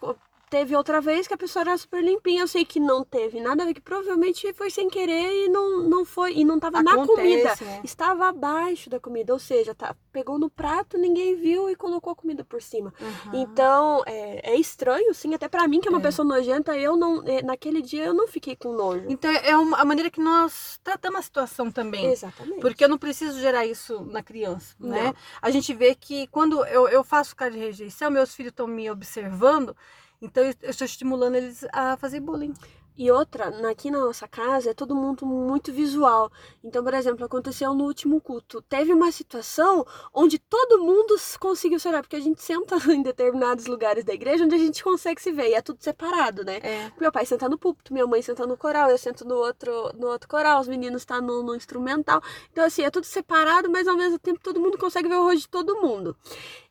teve 0.50 0.74
outra 0.76 1.00
vez 1.00 1.28
que 1.28 1.32
a 1.34 1.38
pessoa 1.38 1.62
era 1.62 1.78
super 1.78 2.02
limpinha. 2.02 2.42
Eu 2.42 2.48
sei 2.48 2.64
que 2.64 2.80
não 2.80 3.04
teve 3.04 3.40
nada 3.40 3.62
a 3.62 3.66
ver, 3.66 3.74
que 3.74 3.80
provavelmente 3.80 4.52
foi 4.52 4.68
sem 4.68 4.88
querer 4.90 5.46
e 5.46 5.48
não, 5.48 5.82
não 5.82 6.04
foi. 6.04 6.34
E 6.34 6.44
não 6.44 6.58
tava 6.58 6.82
na 6.82 7.06
comida. 7.06 7.54
Né? 7.60 7.80
Estava 7.84 8.28
abaixo 8.28 8.90
da 8.90 8.98
comida. 8.98 9.32
Ou 9.32 9.38
seja, 9.38 9.74
tá, 9.74 9.94
pegou 10.12 10.38
no 10.38 10.50
prato, 10.50 10.98
ninguém 10.98 11.36
viu 11.36 11.70
e 11.70 11.76
colocou 11.76 12.12
a 12.12 12.16
comida 12.16 12.44
por 12.44 12.60
cima. 12.60 12.92
Uhum. 13.00 13.40
Então, 13.42 14.02
é, 14.06 14.50
é 14.52 14.56
estranho, 14.56 15.14
sim, 15.14 15.32
até 15.34 15.48
pra 15.48 15.68
mim, 15.68 15.80
que 15.80 15.88
é 15.88 15.90
uma 15.90 16.00
É. 16.00 16.02
pessoa 16.02 16.26
nojenta, 16.26 16.76
eu 16.76 16.96
não. 16.96 17.22
é, 17.26 17.42
Naquele 17.42 17.80
dia 17.80 18.04
eu 18.06 18.14
não 18.14 18.26
fiquei 18.26 18.56
com 18.56 18.72
nojo. 18.72 19.04
Então 19.08 19.30
é 19.30 19.56
uma, 19.56 19.78
a 19.78 19.84
maneira 19.84 20.10
que 20.10 20.20
nós 20.20 20.80
tratamos 20.82 21.20
a 21.20 21.22
situação 21.22 21.70
também. 21.70 22.06
Exatamente. 22.10 22.60
Porque 22.60 22.82
eu 22.84 22.88
não 22.88 22.98
preciso 22.98 23.38
gerar 23.40 23.64
isso 23.66 24.00
na 24.06 24.22
criança, 24.22 24.74
né? 24.80 25.04
Não. 25.04 25.14
A 25.40 25.50
gente 25.50 25.72
vê 25.72 25.94
que 25.94 26.26
quando 26.26 26.64
eu, 26.66 26.88
eu 26.88 27.04
faço 27.04 27.36
cara 27.36 27.50
de 27.52 27.58
rejeição, 27.58 28.10
meus 28.10 28.34
filhos 28.34 28.50
estão 28.50 28.66
me 28.66 28.90
observando, 28.90 29.76
então 30.20 30.44
eu 30.44 30.54
eu 30.62 30.70
estou 30.70 30.84
estimulando 30.84 31.36
eles 31.36 31.64
a 31.72 31.96
fazer 31.96 32.20
bullying. 32.20 32.54
E 32.96 33.10
outra, 33.10 33.48
aqui 33.70 33.90
na 33.90 33.98
nossa 33.98 34.28
casa 34.28 34.70
é 34.70 34.74
todo 34.74 34.94
mundo 34.94 35.24
muito 35.24 35.72
visual. 35.72 36.30
Então, 36.62 36.84
por 36.84 36.92
exemplo, 36.92 37.24
aconteceu 37.24 37.72
no 37.72 37.84
último 37.84 38.20
culto. 38.20 38.60
Teve 38.60 38.92
uma 38.92 39.10
situação 39.10 39.86
onde 40.12 40.38
todo 40.38 40.84
mundo 40.84 41.16
conseguiu 41.38 41.80
se 41.80 41.88
olhar, 41.88 42.02
porque 42.02 42.16
a 42.16 42.20
gente 42.20 42.42
senta 42.42 42.76
em 42.92 43.02
determinados 43.02 43.64
lugares 43.64 44.04
da 44.04 44.12
igreja 44.12 44.44
onde 44.44 44.54
a 44.54 44.58
gente 44.58 44.84
consegue 44.84 45.22
se 45.22 45.32
ver, 45.32 45.48
e 45.48 45.54
é 45.54 45.62
tudo 45.62 45.82
separado, 45.82 46.44
né? 46.44 46.58
É. 46.62 46.92
Meu 47.00 47.10
pai 47.10 47.24
senta 47.24 47.48
no 47.48 47.56
púlpito, 47.56 47.90
minha 47.90 48.06
mãe 48.06 48.20
senta 48.20 48.46
no 48.46 48.54
coral, 48.54 48.90
eu 48.90 48.98
sento 48.98 49.24
no 49.24 49.36
outro, 49.36 49.72
no 49.94 50.08
outro 50.08 50.28
coral, 50.28 50.60
os 50.60 50.68
meninos 50.68 51.00
estão 51.00 51.22
no, 51.22 51.42
no 51.42 51.56
instrumental. 51.56 52.22
Então, 52.52 52.64
assim, 52.66 52.82
é 52.82 52.90
tudo 52.90 53.06
separado, 53.06 53.70
mas 53.70 53.88
ao 53.88 53.96
mesmo 53.96 54.18
tempo 54.18 54.40
todo 54.42 54.60
mundo 54.60 54.76
consegue 54.76 55.08
ver 55.08 55.16
o 55.16 55.22
rosto 55.22 55.38
de 55.38 55.48
todo 55.48 55.80
mundo. 55.80 56.14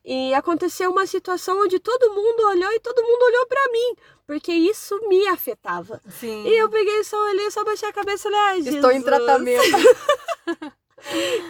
E 0.03 0.34
aconteceu 0.34 0.91
uma 0.91 1.06
situação 1.06 1.62
onde 1.62 1.79
todo 1.79 2.13
mundo 2.13 2.48
olhou 2.48 2.72
e 2.72 2.79
todo 2.79 3.03
mundo 3.03 3.22
olhou 3.24 3.46
pra 3.48 3.72
mim, 3.72 3.96
porque 4.25 4.51
isso 4.51 4.98
me 5.08 5.27
afetava. 5.27 6.01
Sim. 6.20 6.48
E 6.48 6.58
eu 6.58 6.70
peguei 6.70 7.03
só 7.03 7.18
olhei, 7.29 7.51
só 7.51 7.63
baixei 7.63 7.89
a 7.89 7.94
cabeça 7.94 8.29
e 8.29 8.32
falei, 8.32 8.56
Jesus. 8.58 8.75
Estou 8.75 8.91
em 8.91 9.01
tratamento. 9.01 9.63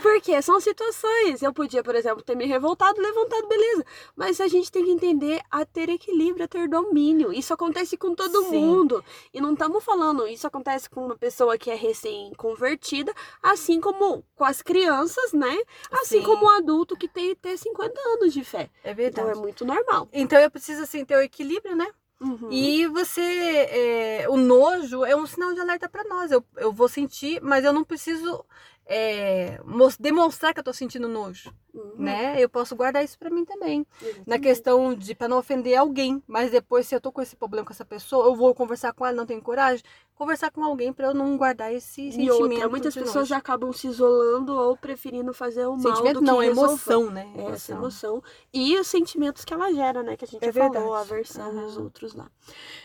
Porque 0.01 0.41
são 0.41 0.59
situações. 0.59 1.41
Eu 1.41 1.53
podia, 1.53 1.83
por 1.83 1.95
exemplo, 1.95 2.23
ter 2.23 2.35
me 2.35 2.45
revoltado, 2.45 3.01
levantado, 3.01 3.47
beleza. 3.47 3.85
Mas 4.15 4.39
a 4.39 4.47
gente 4.47 4.71
tem 4.71 4.83
que 4.85 4.91
entender 4.91 5.41
a 5.49 5.65
ter 5.65 5.89
equilíbrio, 5.89 6.45
a 6.45 6.47
ter 6.47 6.67
domínio. 6.67 7.33
Isso 7.33 7.53
acontece 7.53 7.97
com 7.97 8.13
todo 8.15 8.43
Sim. 8.43 8.59
mundo. 8.59 9.03
E 9.33 9.41
não 9.41 9.53
estamos 9.53 9.83
falando, 9.83 10.27
isso 10.27 10.47
acontece 10.47 10.89
com 10.89 11.05
uma 11.05 11.17
pessoa 11.17 11.57
que 11.57 11.69
é 11.69 11.75
recém-convertida, 11.75 13.13
assim 13.41 13.79
como 13.79 14.23
com 14.35 14.45
as 14.45 14.61
crianças, 14.61 15.33
né? 15.33 15.57
Assim 15.91 16.19
Sim. 16.19 16.25
como 16.25 16.45
o 16.45 16.49
adulto 16.49 16.95
que 16.95 17.07
tem 17.07 17.31
até 17.31 17.55
50 17.55 17.99
anos 18.15 18.33
de 18.33 18.43
fé. 18.43 18.69
É 18.83 18.91
Então 18.91 18.95
verdade. 18.95 19.31
é 19.31 19.35
muito 19.35 19.65
normal. 19.65 20.07
Então 20.13 20.39
eu 20.39 20.51
preciso 20.51 20.83
assim 20.83 21.03
ter 21.05 21.15
o 21.15 21.21
equilíbrio, 21.21 21.75
né? 21.75 21.87
Uhum. 22.21 22.51
E 22.51 22.85
você, 22.87 23.21
é, 23.21 24.25
o 24.29 24.35
nojo 24.35 25.05
é 25.05 25.15
um 25.15 25.25
sinal 25.25 25.53
de 25.53 25.59
alerta 25.61 25.87
para 25.87 26.03
nós. 26.03 26.31
Eu, 26.31 26.43
eu 26.57 26.71
vou 26.71 26.89
sentir, 26.89 27.41
mas 27.41 27.63
eu 27.63 27.71
não 27.71 27.83
preciso 27.83 28.43
é, 28.91 29.59
demonstrar 29.99 30.51
que 30.53 30.59
eu 30.59 30.63
tô 30.63 30.73
sentindo 30.73 31.07
nojo, 31.07 31.53
Uhum. 31.71 31.93
né? 31.97 32.41
Eu 32.41 32.49
posso 32.49 32.75
guardar 32.75 33.03
isso 33.05 33.17
para 33.19 33.29
mim 33.29 33.45
também. 33.45 33.85
Na 34.01 34.07
Exatamente. 34.07 34.41
questão 34.41 34.95
de 34.95 35.13
para 35.13 35.27
não 35.27 35.37
ofender 35.37 35.77
alguém, 35.77 36.21
mas 36.27 36.49
depois 36.49 36.87
se 36.87 36.95
eu 36.95 36.99
tô 36.99 37.11
com 37.11 37.21
esse 37.21 37.35
problema 37.35 37.63
com 37.65 37.71
essa 37.71 37.85
pessoa, 37.85 38.25
eu 38.25 38.35
vou 38.35 38.55
conversar 38.55 38.91
com 38.91 39.05
ela, 39.05 39.15
não 39.15 39.27
tenho 39.27 39.41
coragem, 39.41 39.83
conversar 40.15 40.49
com 40.49 40.63
alguém 40.63 40.91
para 40.91 41.07
eu 41.07 41.13
não 41.13 41.37
guardar 41.37 41.71
esse 41.71 42.01
E 42.01 42.11
sentimento. 42.11 42.41
outra, 42.41 42.67
muitas 42.69 42.95
pessoas 42.95 43.29
nojo. 43.29 43.35
acabam 43.35 43.71
se 43.71 43.87
isolando 43.87 44.53
ou 44.57 44.75
preferindo 44.75 45.31
fazer 45.33 45.67
o 45.67 45.77
mal 45.77 45.81
sentimento 45.81 46.15
do 46.15 46.19
que 46.21 46.25
não, 46.25 46.41
é 46.41 46.47
resolver. 46.47 46.71
emoção, 46.71 47.09
né? 47.11 47.27
É, 47.37 47.51
essa 47.51 47.71
emoção. 47.73 48.23
E 48.51 48.75
os 48.79 48.87
sentimentos 48.87 49.45
que 49.45 49.53
ela 49.53 49.71
gera, 49.71 50.01
né? 50.01 50.17
Que 50.17 50.25
a 50.25 50.27
gente 50.27 50.43
É 50.43 50.51
falou, 50.51 50.71
verdade. 50.73 50.95
a 50.95 51.01
aversão 51.01 51.61
e 51.61 51.63
os 51.65 51.77
Aham. 51.77 51.83
outros 51.83 52.13
lá. 52.15 52.29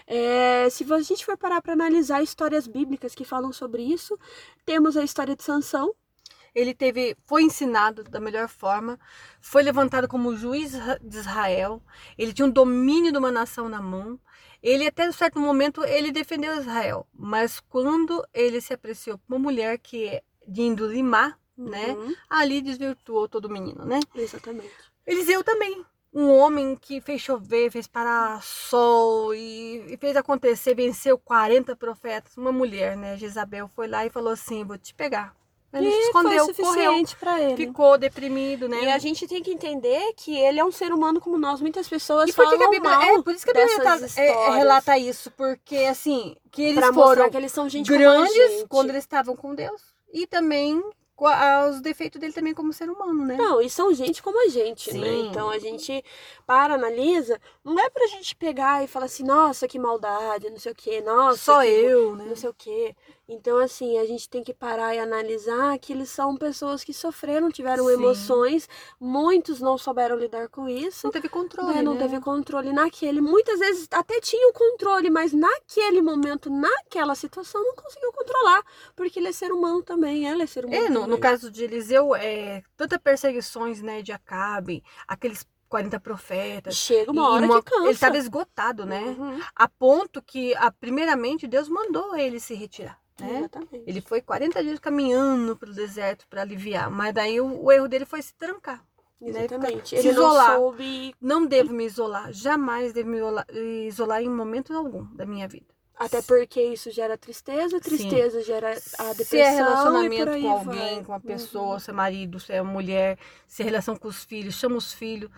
É, 0.06 0.68
se 0.68 0.84
a 0.92 1.00
gente 1.00 1.24
for 1.24 1.36
parar 1.38 1.62
para 1.62 1.72
analisar 1.72 2.22
histórias 2.22 2.66
bíblicas 2.66 3.14
que 3.14 3.24
falam 3.24 3.50
sobre 3.52 3.82
isso, 3.82 4.18
temos 4.66 4.96
a 4.96 5.02
história 5.02 5.34
de 5.34 5.42
Sansão. 5.42 5.93
Ele 6.54 6.72
teve, 6.72 7.16
foi 7.26 7.42
ensinado 7.42 8.04
da 8.04 8.20
melhor 8.20 8.48
forma, 8.48 8.98
foi 9.40 9.62
levantado 9.62 10.06
como 10.06 10.36
juiz 10.36 10.72
de 11.02 11.16
Israel. 11.16 11.82
Ele 12.16 12.32
tinha 12.32 12.46
um 12.46 12.50
domínio 12.50 13.10
de 13.10 13.18
uma 13.18 13.32
nação 13.32 13.68
na 13.68 13.82
mão. 13.82 14.18
Ele 14.62 14.86
até 14.86 15.10
certo 15.12 15.38
momento 15.38 15.84
ele 15.84 16.10
defendeu 16.10 16.58
Israel, 16.58 17.06
mas 17.12 17.60
quando 17.60 18.26
ele 18.32 18.60
se 18.60 18.72
apreciou 18.72 19.18
por 19.18 19.34
uma 19.34 19.38
mulher 19.38 19.78
que 19.78 20.06
é 20.06 20.22
de 20.46 20.62
índole 20.62 21.02
má, 21.02 21.36
né? 21.56 21.88
Uhum, 21.88 22.14
Ali 22.28 22.60
desvirtuou 22.60 23.28
todo 23.28 23.46
o 23.46 23.50
menino, 23.50 23.84
né? 23.84 24.00
exatamente. 24.14 24.72
Eliseu 25.06 25.42
também. 25.44 25.84
Um 26.12 26.30
homem 26.30 26.76
que 26.76 27.00
fez 27.00 27.20
chover, 27.20 27.72
fez 27.72 27.88
parar 27.88 28.40
sol 28.40 29.34
e, 29.34 29.84
e 29.92 29.96
fez 29.96 30.16
acontecer, 30.16 30.72
venceu 30.72 31.18
40 31.18 31.74
profetas. 31.74 32.36
Uma 32.36 32.52
mulher, 32.52 32.96
né? 32.96 33.16
Jezabel 33.16 33.68
foi 33.74 33.88
lá 33.88 34.06
e 34.06 34.10
falou 34.10 34.32
assim: 34.32 34.64
Vou 34.64 34.78
te 34.78 34.94
pegar. 34.94 35.34
Ele 35.74 35.88
E 35.88 36.00
escondeu, 36.02 36.44
foi 36.46 36.54
correu, 36.54 36.74
suficiente 36.92 37.16
para 37.16 37.40
ele. 37.42 37.56
ficou 37.56 37.98
deprimido, 37.98 38.68
né? 38.68 38.84
E 38.84 38.92
a 38.92 38.98
gente 38.98 39.26
tem 39.26 39.42
que 39.42 39.50
entender 39.52 40.12
que 40.16 40.36
ele 40.38 40.60
é 40.60 40.64
um 40.64 40.70
ser 40.70 40.92
humano 40.92 41.20
como 41.20 41.36
nós. 41.36 41.60
Muitas 41.60 41.88
pessoas 41.88 42.30
E 42.30 42.32
por 42.32 42.44
que 42.44 42.50
falam 42.50 42.58
que 42.58 42.64
a 42.64 42.70
Bíblia, 42.70 42.90
mal 42.96 43.02
é, 43.02 43.22
por 43.22 43.34
isso 43.34 43.44
que 43.44 43.50
a 43.50 43.54
Bíblia 43.54 43.82
tá- 43.82 43.98
é, 44.16 44.26
é, 44.28 44.50
relata 44.50 44.96
isso, 44.96 45.30
porque 45.32 45.76
assim, 45.78 46.36
que 46.52 46.62
eles 46.62 46.78
Pra 46.78 46.92
foram 46.92 47.28
que 47.28 47.36
eles 47.36 47.50
são 47.52 47.68
gente 47.68 47.90
grandes 47.90 48.32
gente. 48.32 48.66
quando 48.68 48.90
eles 48.90 49.02
estavam 49.02 49.34
com 49.34 49.54
Deus 49.54 49.82
e 50.12 50.26
também 50.26 50.80
os 51.70 51.80
defeitos 51.80 52.20
dele 52.20 52.32
também 52.32 52.52
como 52.52 52.72
ser 52.72 52.90
humano, 52.90 53.24
né? 53.24 53.36
Não, 53.36 53.60
e 53.62 53.70
são 53.70 53.94
gente 53.94 54.20
como 54.22 54.44
a 54.44 54.48
gente, 54.48 54.92
né? 54.92 55.06
Sim. 55.06 55.28
Então 55.28 55.48
a 55.48 55.58
gente 55.60 56.04
para, 56.44 56.74
analisa, 56.74 57.40
não 57.64 57.78
é 57.78 57.88
pra 57.88 58.06
gente 58.08 58.34
pegar 58.34 58.82
e 58.82 58.88
falar 58.88 59.06
assim, 59.06 59.22
nossa, 59.22 59.68
que 59.68 59.78
maldade, 59.78 60.50
não 60.50 60.58
sei 60.58 60.72
o 60.72 60.74
quê, 60.74 61.00
nossa. 61.00 61.38
Só 61.38 61.60
que 61.62 61.68
eu, 61.68 62.16
né? 62.16 62.24
Não 62.28 62.36
sei 62.36 62.50
o 62.50 62.54
quê. 62.54 62.96
Então, 63.26 63.56
assim, 63.58 63.98
a 63.98 64.04
gente 64.04 64.28
tem 64.28 64.42
que 64.44 64.52
parar 64.52 64.94
e 64.94 64.98
analisar 64.98 65.78
que 65.78 65.92
eles 65.94 66.10
são 66.10 66.36
pessoas 66.36 66.84
que 66.84 66.92
sofreram, 66.92 67.50
tiveram 67.50 67.86
Sim. 67.86 67.94
emoções, 67.94 68.68
muitos 69.00 69.60
não 69.60 69.78
souberam 69.78 70.16
lidar 70.16 70.48
com 70.50 70.68
isso. 70.68 71.06
Não 71.06 71.10
teve 71.12 71.28
controle, 71.30 71.74
né? 71.74 71.82
Não 71.82 71.94
né? 71.94 72.00
teve 72.00 72.20
controle 72.20 72.70
naquele. 72.72 73.22
Muitas 73.22 73.58
vezes 73.60 73.88
até 73.90 74.20
tinha 74.20 74.48
o 74.50 74.52
controle, 74.52 75.08
mas 75.08 75.32
naquele 75.32 76.02
momento, 76.02 76.50
naquela 76.50 77.14
situação, 77.14 77.62
não 77.64 77.74
conseguiu 77.74 78.12
controlar. 78.12 78.62
Porque 78.94 79.18
ele 79.18 79.28
é 79.28 79.32
ser 79.32 79.52
humano 79.52 79.82
também, 79.82 80.26
ela 80.28 80.42
é 80.42 80.46
ser 80.46 80.66
humano. 80.66 80.84
É, 80.84 80.88
no, 80.90 81.06
no 81.06 81.18
caso 81.18 81.50
de 81.50 81.64
Eliseu, 81.64 82.14
é, 82.14 82.62
tanta 82.76 82.98
perseguições, 82.98 83.80
né, 83.80 84.02
de 84.02 84.12
Acabe, 84.12 84.84
aqueles 85.08 85.46
40 85.66 85.98
profetas. 85.98 86.76
Chega 86.76 87.10
uma 87.10 87.30
hora 87.30 87.46
uma- 87.46 87.62
que 87.62 87.70
cansa. 87.70 87.84
Ele 87.84 87.90
estava 87.92 88.16
esgotado, 88.16 88.86
né? 88.86 89.02
Uhum, 89.18 89.40
A 89.56 89.68
ponto 89.68 90.22
que, 90.22 90.54
a, 90.56 90.70
primeiramente, 90.70 91.48
Deus 91.48 91.68
mandou 91.68 92.14
ele 92.16 92.38
se 92.38 92.54
retirar, 92.54 93.00
né? 93.20 93.38
Exatamente. 93.38 93.82
Ele 93.86 94.00
foi 94.00 94.20
40 94.20 94.62
dias 94.62 94.78
caminhando 94.78 95.56
pelo 95.56 95.72
deserto 95.72 96.26
para 96.28 96.42
aliviar, 96.42 96.90
mas 96.90 97.14
daí 97.14 97.40
o, 97.40 97.62
o 97.64 97.72
erro 97.72 97.88
dele 97.88 98.04
foi 98.04 98.20
se 98.22 98.34
trancar. 98.34 98.84
Exatamente. 99.20 99.88
Se 99.90 99.96
Ele 99.96 100.10
isolar. 100.10 100.50
não 100.50 100.56
soube. 100.58 101.14
Não 101.20 101.46
devo 101.46 101.72
me 101.72 101.84
isolar, 101.84 102.32
jamais 102.32 102.92
devo 102.92 103.08
me 103.08 103.16
isolar, 103.18 103.46
isolar 103.86 104.22
em 104.22 104.28
momento 104.28 104.74
algum 104.74 105.04
da 105.14 105.24
minha 105.24 105.48
vida. 105.48 105.66
Até 105.96 106.20
porque 106.22 106.60
isso 106.60 106.90
gera 106.90 107.16
tristeza, 107.16 107.80
tristeza 107.80 108.42
gera 108.42 108.70
a 108.70 108.72
depressão. 109.12 109.24
se 109.24 109.38
é 109.38 109.48
relacionamento 109.50 110.26
com 110.40 110.50
alguém, 110.50 110.94
vai. 110.96 111.04
com 111.04 111.12
uma 111.12 111.14
Uhum. 111.18 111.20
pessoa, 111.20 111.78
se 111.78 111.90
é 111.90 111.92
marido, 111.92 112.40
se 112.40 112.52
é 112.52 112.60
mulher, 112.62 113.16
se 113.46 113.62
é 113.62 113.64
relação 113.64 113.94
com 113.96 114.08
os 114.08 114.24
filhos, 114.24 114.56
chama 114.56 114.76
os 114.76 114.92
filhos. 114.92 115.30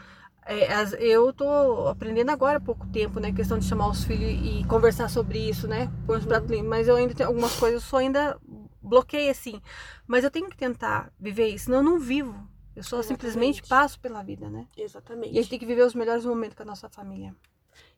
É, 0.49 0.69
eu 1.01 1.33
tô 1.33 1.89
aprendendo 1.89 2.31
agora 2.31 2.59
há 2.59 2.61
pouco 2.61 2.87
tempo, 2.89 3.19
né? 3.19 3.33
Questão 3.33 3.59
de 3.59 3.67
chamar 3.67 3.89
os 3.89 4.05
filhos 4.05 4.31
e 4.31 4.65
conversar 4.67 5.11
sobre 5.11 5.39
isso, 5.39 5.67
né? 5.67 5.91
Pôr 6.07 6.19
os 6.19 6.23
Uhum. 6.23 6.29
pratos 6.29 6.51
limpos. 6.51 6.69
Mas 6.69 6.87
eu 6.87 6.95
ainda 6.95 7.15
tenho 7.15 7.29
algumas 7.29 7.57
coisas, 7.59 7.83
eu 7.83 7.89
só 7.89 7.97
ainda 7.97 8.39
bloqueio 8.81 9.31
assim. 9.31 9.61
Mas 10.07 10.23
eu 10.23 10.31
tenho 10.31 10.49
que 10.49 10.57
tentar 10.57 11.13
viver 11.19 11.49
isso, 11.49 11.65
senão 11.65 11.79
eu 11.79 11.85
não 11.85 11.99
vivo. 11.99 12.33
Eu 12.77 12.83
só 12.85 12.99
Exatamente. 12.99 13.09
simplesmente 13.09 13.63
passo 13.69 13.99
pela 13.99 14.23
vida, 14.23 14.49
né? 14.49 14.69
Exatamente. 14.77 15.35
E 15.35 15.39
a 15.39 15.43
gente 15.43 15.51
tem 15.51 15.59
que 15.59 15.67
viver 15.67 15.83
os 15.83 15.95
melhores 15.95 16.25
momentos 16.25 16.57
com 16.57 16.63
a 16.63 16.67
nossa 16.67 16.89
família. 16.89 17.35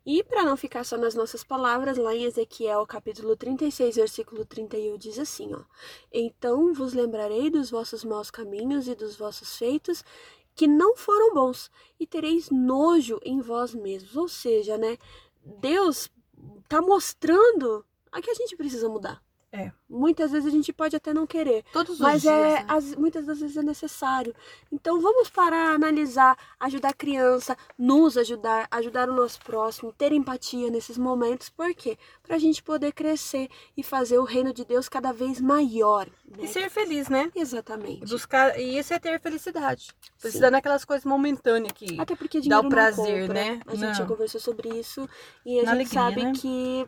E 0.07 0.25
para 0.25 0.43
não 0.43 0.57
ficar 0.57 0.85
só 0.85 0.97
nas 0.97 1.15
nossas 1.15 1.45
palavras, 1.45 1.99
lá 1.99 2.15
em 2.15 2.25
Ezequiel, 2.25 2.87
capítulo 2.87 3.37
36, 3.37 3.97
versículo 3.97 4.45
31, 4.45 4.97
diz 4.97 5.19
assim, 5.19 5.53
ó: 5.53 5.61
Então 6.11 6.73
vos 6.73 6.95
lembrarei 6.95 7.51
dos 7.51 7.71
vossos 7.71 8.05
maus 8.05 8.31
caminhos 8.31 8.89
e 8.89 8.95
dos 8.95 9.17
vossos 9.17 9.59
feitos 9.59 10.03
que 10.59 10.67
não 10.67 10.97
foram 10.97 11.33
bons, 11.33 11.71
e 12.01 12.05
tereis 12.05 12.51
nojo 12.51 13.21
em 13.23 13.41
vós 13.41 13.73
mesmos. 13.73 14.17
Ou 14.17 14.29
seja, 14.29 14.77
né, 14.77 14.99
Deus 15.61 16.11
tá 16.69 16.83
mostrando 16.83 17.87
a 18.11 18.21
que 18.21 18.29
a 18.29 18.35
gente 18.35 18.57
precisa 18.57 18.89
mudar. 18.89 19.23
É. 19.51 19.73
Muitas 19.89 20.31
vezes 20.31 20.47
a 20.47 20.51
gente 20.51 20.71
pode 20.75 20.95
até 20.95 21.15
não 21.15 21.27
querer, 21.27 21.65
Todos 21.73 21.95
os 21.95 22.01
mas 22.01 22.21
dias. 22.21 22.35
é, 22.35 22.55
né? 22.61 22.65
as- 22.69 22.95
muitas 22.97 23.25
das 23.25 23.41
vezes 23.41 23.57
é 23.57 23.63
necessário. 23.63 24.35
Então 24.71 25.01
vamos 25.01 25.31
parar, 25.31 25.75
analisar, 25.75 26.37
ajudar 26.61 26.91
a 26.91 26.93
criança, 26.93 27.57
nos 27.79 28.19
ajudar, 28.19 28.69
ajudar 28.71 29.09
o 29.09 29.15
nosso 29.15 29.41
próximo, 29.41 29.91
ter 29.91 30.13
empatia 30.13 30.71
nesses 30.71 30.99
momentos. 30.99 31.49
Por 31.49 31.75
quê? 31.75 31.97
Para 32.23 32.37
a 32.37 32.39
gente 32.39 32.63
poder 32.63 32.93
crescer 32.93 33.49
e 33.75 33.83
fazer 33.83 34.19
o 34.19 34.25
reino 34.25 34.53
de 34.53 34.67
Deus 34.67 34.87
cada 34.87 35.13
vez 35.13 35.41
maior. 35.41 36.07
né? 36.27 36.45
E 36.45 36.47
ser 36.47 36.69
feliz, 36.69 37.09
né? 37.09 37.31
Exatamente. 37.35 38.01
Buscar, 38.07 38.61
e 38.61 38.79
isso 38.79 38.93
é 38.93 38.99
ter 38.99 39.19
felicidade. 39.19 39.89
Precisar 40.21 40.51
daquelas 40.51 40.85
coisas 40.85 41.07
momentâneas 41.07 41.73
que. 41.73 41.99
Até 41.99 42.15
porque 42.15 42.39
Dá 42.43 42.61
o 42.61 42.69
prazer, 42.69 43.29
né? 43.31 43.61
A 43.67 43.75
gente 43.75 43.95
já 43.97 44.01
Não. 44.01 44.09
conversou 44.09 44.41
sobre 44.41 44.69
isso 44.79 45.09
e 45.47 45.59
a 45.61 45.63
Na 45.63 45.75
gente 45.75 45.97
alegria, 45.97 46.01
sabe 46.03 46.25
né? 46.25 46.33
que 46.39 46.87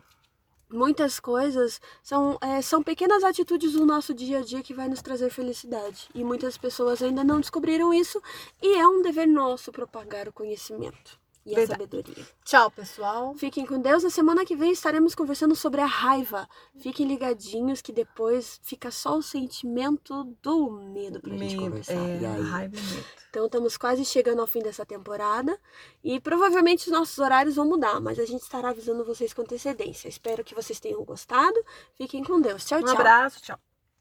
muitas 0.71 1.19
coisas 1.19 1.79
são, 2.01 2.37
é, 2.41 2.61
são 2.61 2.81
pequenas 2.81 3.23
atitudes 3.23 3.73
do 3.73 3.85
nosso 3.85 4.13
dia 4.13 4.39
a 4.39 4.41
dia 4.41 4.63
que 4.63 4.73
vai 4.73 4.87
nos 4.87 5.01
trazer 5.01 5.29
felicidade. 5.29 6.09
E 6.15 6.23
muitas 6.23 6.57
pessoas 6.57 7.01
ainda 7.01 7.23
não 7.23 7.39
descobriram 7.39 7.93
isso 7.93 8.21
e 8.61 8.75
é 8.75 8.87
um 8.87 9.01
dever 9.01 9.27
nosso 9.27 9.71
propagar 9.71 10.27
o 10.27 10.33
conhecimento 10.33 11.20
e 11.45 11.53
a 11.53 11.55
Verdade. 11.55 11.81
sabedoria. 11.81 12.25
Tchau, 12.45 12.69
pessoal. 12.71 13.33
Fiquem 13.35 13.65
com 13.65 13.79
Deus. 13.81 14.03
Na 14.03 14.09
semana 14.09 14.45
que 14.45 14.55
vem 14.55 14.71
estaremos 14.71 15.15
conversando 15.15 15.55
sobre 15.55 15.81
a 15.81 15.85
raiva. 15.85 16.47
Fiquem 16.79 17.07
ligadinhos 17.07 17.81
que 17.81 17.91
depois 17.91 18.59
fica 18.63 18.91
só 18.91 19.17
o 19.17 19.21
sentimento 19.23 20.23
do 20.41 20.69
medo 20.71 21.19
pra 21.19 21.31
gente 21.35 21.55
Medo, 21.55 21.63
conversar. 21.63 21.93
é, 21.93 22.19
E 22.21 22.25
aí? 22.25 22.41
raiva 22.41 22.75
e 22.77 22.81
medo. 22.81 23.05
Então 23.29 23.45
estamos 23.45 23.77
quase 23.77 24.03
chegando 24.05 24.41
ao 24.41 24.47
fim 24.47 24.59
dessa 24.59 24.85
temporada 24.85 25.57
e 26.03 26.19
provavelmente 26.19 26.85
os 26.87 26.91
nossos 26.91 27.17
horários 27.17 27.55
vão 27.55 27.65
mudar, 27.65 27.99
mas 28.01 28.19
a 28.19 28.25
gente 28.25 28.41
estará 28.43 28.69
avisando 28.69 29.05
vocês 29.05 29.33
com 29.33 29.41
antecedência. 29.41 30.07
Espero 30.09 30.43
que 30.43 30.53
vocês 30.53 30.79
tenham 30.79 31.03
gostado. 31.05 31.57
Fiquem 31.95 32.23
com 32.23 32.41
Deus. 32.41 32.65
Tchau, 32.65 32.79
Um 32.79 32.83
tchau. 32.83 32.93
abraço, 32.95 33.41
tchau. 33.41 33.70